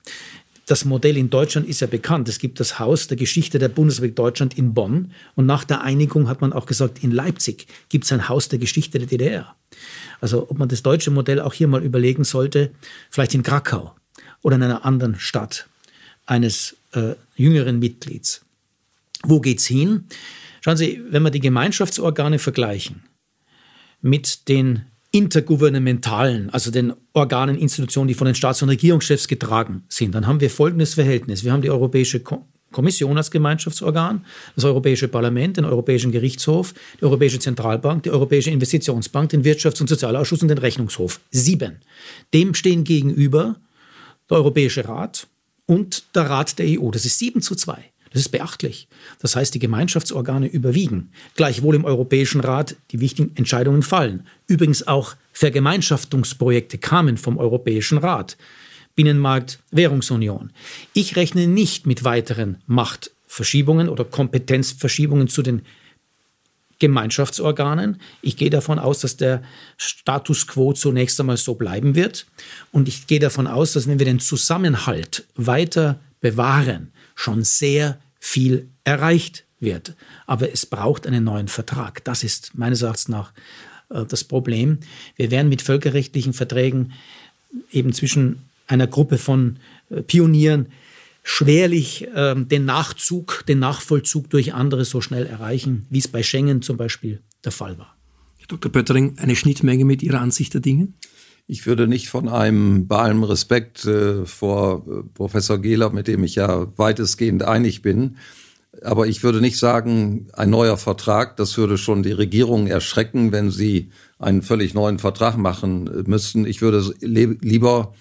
[0.67, 2.29] Das Modell in Deutschland ist ja bekannt.
[2.29, 5.11] Es gibt das Haus der Geschichte der Bundesrepublik Deutschland in Bonn.
[5.35, 8.61] Und nach der Einigung hat man auch gesagt, in Leipzig gibt es ein Haus der
[8.61, 9.57] Geschichte der DDR.
[10.21, 12.71] Also ob man das deutsche Modell auch hier mal überlegen sollte,
[13.11, 13.97] vielleicht in Krakau
[14.43, 15.67] oder in einer anderen Stadt
[16.27, 18.43] eines äh, jüngeren Mitglieds.
[19.25, 20.05] Wo geht's hin?
[20.61, 23.03] Schauen Sie, wenn wir die Gemeinschaftsorgane vergleichen
[24.03, 30.15] mit den intergouvernementalen, also den Organen, Institutionen, die von den Staats- und Regierungschefs getragen sind,
[30.15, 31.45] dann haben wir folgendes Verhältnis.
[31.45, 32.23] Wir haben die Europäische
[32.71, 39.31] Kommission als Gemeinschaftsorgan, das Europäische Parlament, den Europäischen Gerichtshof, die Europäische Zentralbank, die Europäische Investitionsbank,
[39.31, 41.21] den Wirtschafts- und Sozialausschuss und den Rechnungshof.
[41.31, 41.79] Sieben.
[42.33, 43.57] Dem stehen gegenüber
[44.29, 45.27] der Europäische Rat
[45.67, 46.91] und der Rat der EU.
[46.91, 47.91] Das ist sieben zu zwei.
[48.13, 48.89] Das ist beachtlich.
[49.21, 51.13] Das heißt, die Gemeinschaftsorgane überwiegen.
[51.37, 54.27] Gleichwohl im Europäischen Rat die wichtigen Entscheidungen fallen.
[54.49, 58.37] Übrigens auch Vergemeinschaftungsprojekte kamen vom Europäischen Rat.
[58.97, 60.53] Binnenmarkt, Währungsunion.
[60.93, 65.63] Ich rechne nicht mit weiteren Machtverschiebungen oder Kompetenzverschiebungen zu den
[66.81, 68.01] Gemeinschaftsorganen.
[68.23, 69.43] Ich gehe davon aus, dass der
[69.77, 72.27] Status quo zunächst einmal so bleiben wird.
[72.73, 76.91] Und ich gehe davon aus, dass wenn wir den Zusammenhalt weiter bewahren,
[77.21, 79.95] schon sehr viel erreicht wird.
[80.27, 82.03] Aber es braucht einen neuen Vertrag.
[82.05, 83.33] Das ist meines Erachtens nach
[83.91, 84.79] äh, das Problem.
[85.17, 86.93] Wir werden mit völkerrechtlichen Verträgen
[87.71, 89.59] eben zwischen einer Gruppe von
[89.91, 90.69] äh, Pionieren
[91.23, 96.63] schwerlich äh, den Nachzug, den Nachvollzug durch andere so schnell erreichen, wie es bei Schengen
[96.63, 97.95] zum Beispiel der Fall war.
[98.49, 98.73] Dr.
[98.73, 100.89] Pöttering, eine Schnittmenge mit Ihrer Ansicht der Dinge?
[101.53, 106.23] Ich würde nicht von einem, bei allem Respekt äh, vor äh, Professor Gehler, mit dem
[106.23, 108.19] ich ja weitestgehend einig bin,
[108.85, 113.51] aber ich würde nicht sagen, ein neuer Vertrag, das würde schon die Regierung erschrecken, wenn
[113.51, 113.91] sie
[114.21, 116.47] einen völlig neuen Vertrag machen äh, müssten.
[116.47, 117.95] Ich würde lieber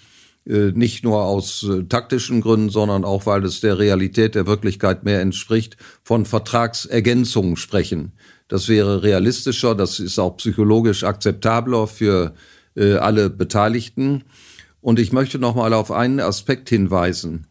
[0.46, 5.22] äh, nicht nur aus taktischen Gründen, sondern auch, weil es der Realität der Wirklichkeit mehr
[5.22, 8.12] entspricht, von Vertragsergänzungen sprechen.
[8.46, 12.32] Das wäre realistischer, das ist auch psychologisch akzeptabler für
[12.76, 14.24] äh, alle Beteiligten.
[14.80, 17.46] Und ich möchte noch mal auf einen Aspekt hinweisen.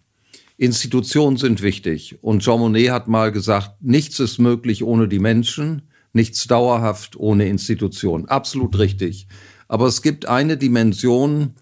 [0.57, 2.17] Institutionen sind wichtig.
[2.22, 7.47] Und Jean Monnet hat mal gesagt, nichts ist möglich ohne die Menschen, nichts dauerhaft ohne
[7.47, 8.28] Institutionen.
[8.28, 9.28] Absolut richtig.
[9.70, 11.53] Aber es gibt eine Dimension,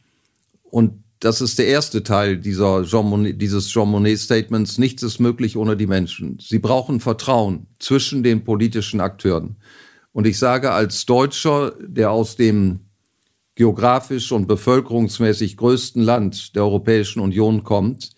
[0.63, 4.77] und das ist der erste Teil dieser Jean Monnet, dieses Jean Monnet Statements.
[4.77, 6.39] Nichts ist möglich ohne die Menschen.
[6.41, 9.57] Sie brauchen Vertrauen zwischen den politischen Akteuren.
[10.11, 12.86] Und ich sage als Deutscher, der aus dem
[13.57, 18.11] geografisch und bevölkerungsmäßig größten Land der Europäischen Union kommt,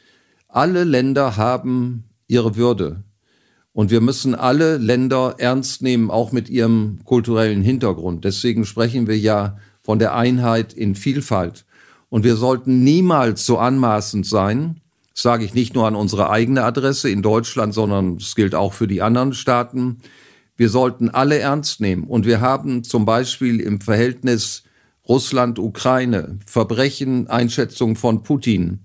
[0.49, 3.03] alle Länder haben ihre Würde.
[3.71, 8.25] Und wir müssen alle Länder ernst nehmen, auch mit ihrem kulturellen Hintergrund.
[8.25, 11.65] Deswegen sprechen wir ja von der Einheit in Vielfalt.
[12.09, 14.81] Und wir sollten niemals so anmaßend sein,
[15.13, 18.73] das sage ich nicht nur an unsere eigene Adresse in Deutschland, sondern es gilt auch
[18.73, 19.99] für die anderen Staaten.
[20.57, 22.03] Wir sollten alle ernst nehmen.
[22.03, 24.63] Und wir haben zum Beispiel im Verhältnis
[25.09, 28.79] Russland-Ukraine, Verbrechen, Einschätzung von Putin,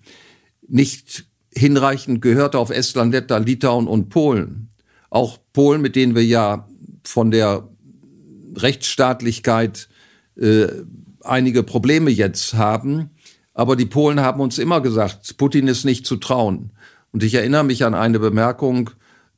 [0.67, 4.71] nicht hinreichend gehört auf Estland, Lettland, Litauen und Polen.
[5.11, 6.67] Auch Polen, mit denen wir ja
[7.05, 7.69] von der
[8.57, 9.89] Rechtsstaatlichkeit
[10.37, 10.67] äh,
[11.23, 13.11] einige Probleme jetzt haben,
[13.53, 16.73] aber die Polen haben uns immer gesagt, Putin ist nicht zu trauen.
[17.13, 18.91] Und ich erinnere mich an eine Bemerkung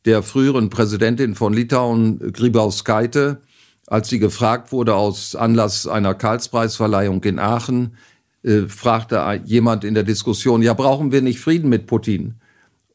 [0.07, 3.43] der früheren Präsidentin von Litauen, Grybauskaite,
[3.87, 7.97] als sie gefragt wurde aus Anlass einer Karlspreisverleihung in Aachen,
[8.43, 12.35] äh, fragte jemand in der Diskussion, ja, brauchen wir nicht Frieden mit Putin?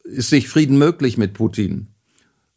[0.04, 1.88] Ist nicht Frieden möglich mit Putin?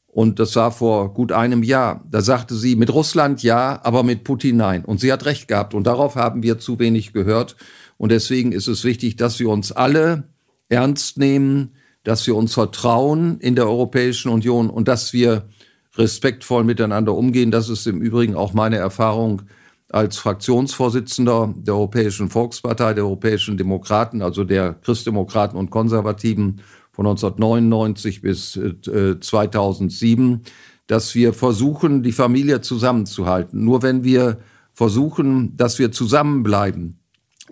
[0.06, 2.04] Und das war vor gut einem Jahr.
[2.08, 4.84] Da sagte sie, mit Russland ja, aber mit Putin nein.
[4.84, 5.74] Und sie hat recht gehabt.
[5.74, 7.56] Und darauf haben wir zu wenig gehört.
[7.96, 10.28] Und deswegen ist es wichtig, dass wir uns alle
[10.68, 11.74] ernst nehmen,
[12.04, 15.48] dass wir uns vertrauen in der Europäischen Union und dass wir
[15.96, 17.50] respektvoll miteinander umgehen.
[17.50, 19.42] Das ist im Übrigen auch meine Erfahrung
[19.90, 28.20] als Fraktionsvorsitzender der Europäischen Volkspartei, der Europäischen Demokraten, also der Christdemokraten und Konservativen von 1999
[28.20, 30.42] bis äh, 2007,
[30.86, 33.64] dass wir versuchen, die Familie zusammenzuhalten.
[33.64, 34.38] Nur wenn wir
[34.72, 36.98] versuchen, dass wir zusammenbleiben,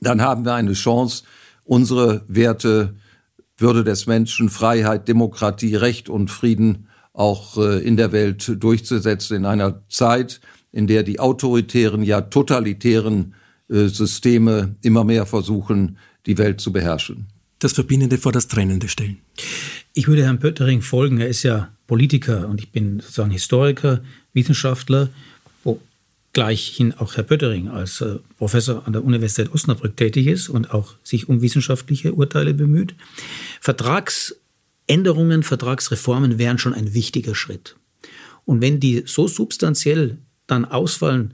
[0.01, 1.25] dann haben wir eine Chance,
[1.65, 2.97] unsere Werte,
[3.57, 9.45] Würde des Menschen, Freiheit, Demokratie, Recht und Frieden auch äh, in der Welt durchzusetzen in
[9.45, 10.41] einer Zeit,
[10.73, 13.35] in der die autoritären, ja totalitären
[13.69, 17.27] äh, Systeme immer mehr versuchen, die Welt zu beherrschen.
[17.59, 19.19] Das Verbindende vor das Trennende stellen.
[19.95, 21.21] Ich würde Herrn Pöttering folgen.
[21.21, 24.01] Er ist ja Politiker und ich bin sozusagen Historiker,
[24.33, 25.11] Wissenschaftler
[26.33, 30.95] gleichhin auch Herr Pöttering als äh, Professor an der Universität Osnabrück tätig ist und auch
[31.03, 32.95] sich um wissenschaftliche Urteile bemüht.
[34.93, 37.77] Vertragsänderungen, Vertragsreformen wären schon ein wichtiger Schritt.
[38.45, 41.33] Und wenn die so substanziell dann ausfallen,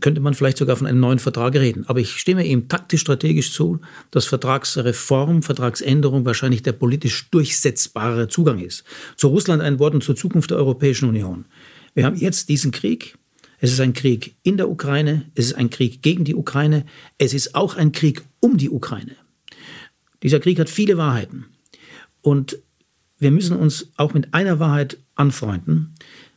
[0.00, 1.86] könnte man vielleicht sogar von einem neuen Vertrag reden.
[1.86, 3.80] Aber ich stimme ihm taktisch-strategisch zu,
[4.10, 8.84] dass Vertragsreform, Vertragsänderung wahrscheinlich der politisch durchsetzbare Zugang ist.
[9.16, 11.46] Zu Russland ein Wort und zur Zukunft der Europäischen Union.
[11.94, 13.16] Wir haben jetzt diesen Krieg,
[13.58, 16.84] es ist ein Krieg in der Ukraine, es ist ein Krieg gegen die Ukraine,
[17.16, 19.16] es ist auch ein Krieg um die Ukraine.
[20.22, 21.46] Dieser Krieg hat viele Wahrheiten.
[22.20, 22.58] Und
[23.22, 25.94] wir müssen uns auch mit einer Wahrheit anfreunden.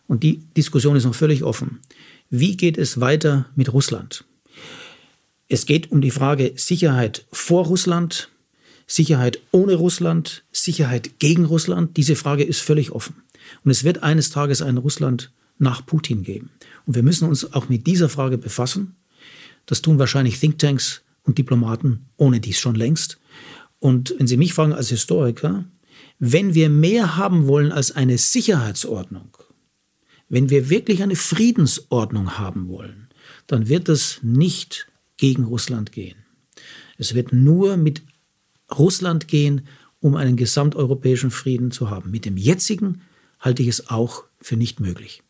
[0.07, 1.79] Und die Diskussion ist noch völlig offen.
[2.29, 4.23] Wie geht es weiter mit Russland?
[5.47, 8.29] Es geht um die Frage Sicherheit vor Russland,
[8.85, 11.97] Sicherheit ohne Russland, Sicherheit gegen Russland?
[11.97, 13.15] Diese Frage ist völlig offen.
[13.63, 16.51] Und es wird eines Tages ein Russland nach Putin geben.
[16.85, 18.95] Und wir müssen uns auch mit dieser Frage befassen.
[19.65, 23.17] Das tun wahrscheinlich Thinktanks und Diplomaten ohne dies schon längst.
[23.79, 25.65] Und wenn Sie mich fragen als Historiker,
[26.19, 29.37] wenn wir mehr haben wollen als eine Sicherheitsordnung,
[30.29, 33.09] wenn wir wirklich eine Friedensordnung haben wollen,
[33.47, 34.87] dann wird es nicht
[35.17, 36.17] gegen Russland gehen.
[36.97, 38.03] Es wird nur mit
[38.73, 39.67] Russland gehen,
[39.99, 42.11] um einen gesamteuropäischen Frieden zu haben.
[42.11, 43.01] Mit dem jetzigen
[43.39, 45.21] halte ich es auch für nicht möglich.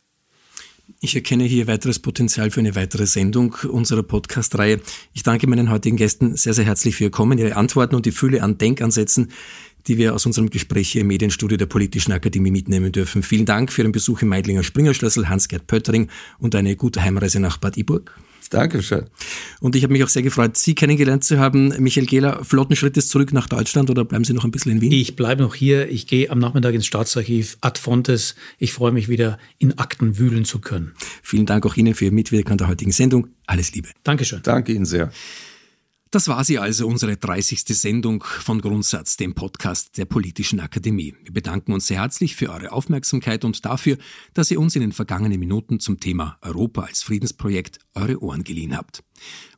[1.01, 4.79] Ich erkenne hier weiteres Potenzial für eine weitere Sendung unserer Podcast-Reihe.
[5.13, 8.11] Ich danke meinen heutigen Gästen sehr, sehr herzlich für Ihr Kommen, Ihre Antworten und die
[8.11, 9.31] Fülle an Denkansätzen,
[9.87, 13.23] die wir aus unserem Gespräch hier im Medienstudio der Politischen Akademie mitnehmen dürfen.
[13.23, 16.09] Vielen Dank für Ihren Besuch im Meidlinger Springerschlüssel, Hans-Gerd Pöttering
[16.39, 18.15] und eine gute Heimreise nach Bad Iburg.
[18.49, 19.05] Dankeschön.
[19.59, 21.73] Und ich habe mich auch sehr gefreut, Sie kennengelernt zu haben.
[21.79, 24.91] Michael Gehler, flotten Schrittes zurück nach Deutschland oder bleiben Sie noch ein bisschen in Wien?
[24.91, 25.89] Ich bleibe noch hier.
[25.89, 28.35] Ich gehe am Nachmittag ins Staatsarchiv Ad Fontes.
[28.59, 30.93] Ich freue mich wieder, in Akten wühlen zu können.
[31.21, 33.27] Vielen Dank auch Ihnen für Ihr Mitwirken an der heutigen Sendung.
[33.47, 33.89] Alles Liebe.
[34.03, 34.41] Dankeschön.
[34.43, 35.11] Danke Ihnen sehr.
[36.11, 37.63] Das war sie also, unsere 30.
[37.65, 41.13] Sendung von Grundsatz, dem Podcast der Politischen Akademie.
[41.23, 43.97] Wir bedanken uns sehr herzlich für eure Aufmerksamkeit und dafür,
[44.33, 48.77] dass ihr uns in den vergangenen Minuten zum Thema Europa als Friedensprojekt eure Ohren geliehen
[48.77, 49.03] habt.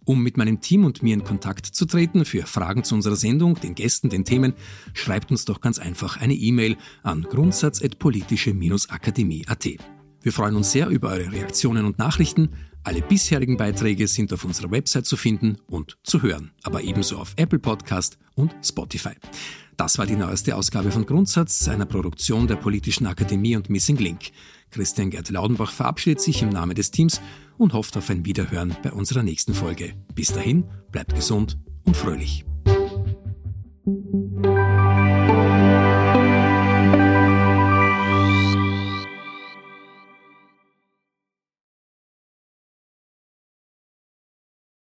[0.05, 3.59] Um mit meinem Team und mir in Kontakt zu treten für Fragen zu unserer Sendung,
[3.59, 4.53] den Gästen, den Themen,
[4.93, 9.67] schreibt uns doch ganz einfach eine E-Mail an grundsatz.politische-akademie.at.
[10.21, 12.49] Wir freuen uns sehr über eure Reaktionen und Nachrichten.
[12.87, 17.33] Alle bisherigen Beiträge sind auf unserer Website zu finden und zu hören, aber ebenso auf
[17.35, 19.11] Apple Podcast und Spotify.
[19.75, 24.31] Das war die neueste Ausgabe von Grundsatz, einer Produktion der Politischen Akademie und Missing Link.
[24.71, 27.19] Christian Gerd Laudenbach verabschiedet sich im Namen des Teams
[27.57, 29.93] und hofft auf ein Wiederhören bei unserer nächsten Folge.
[30.15, 32.45] Bis dahin, bleibt gesund und fröhlich.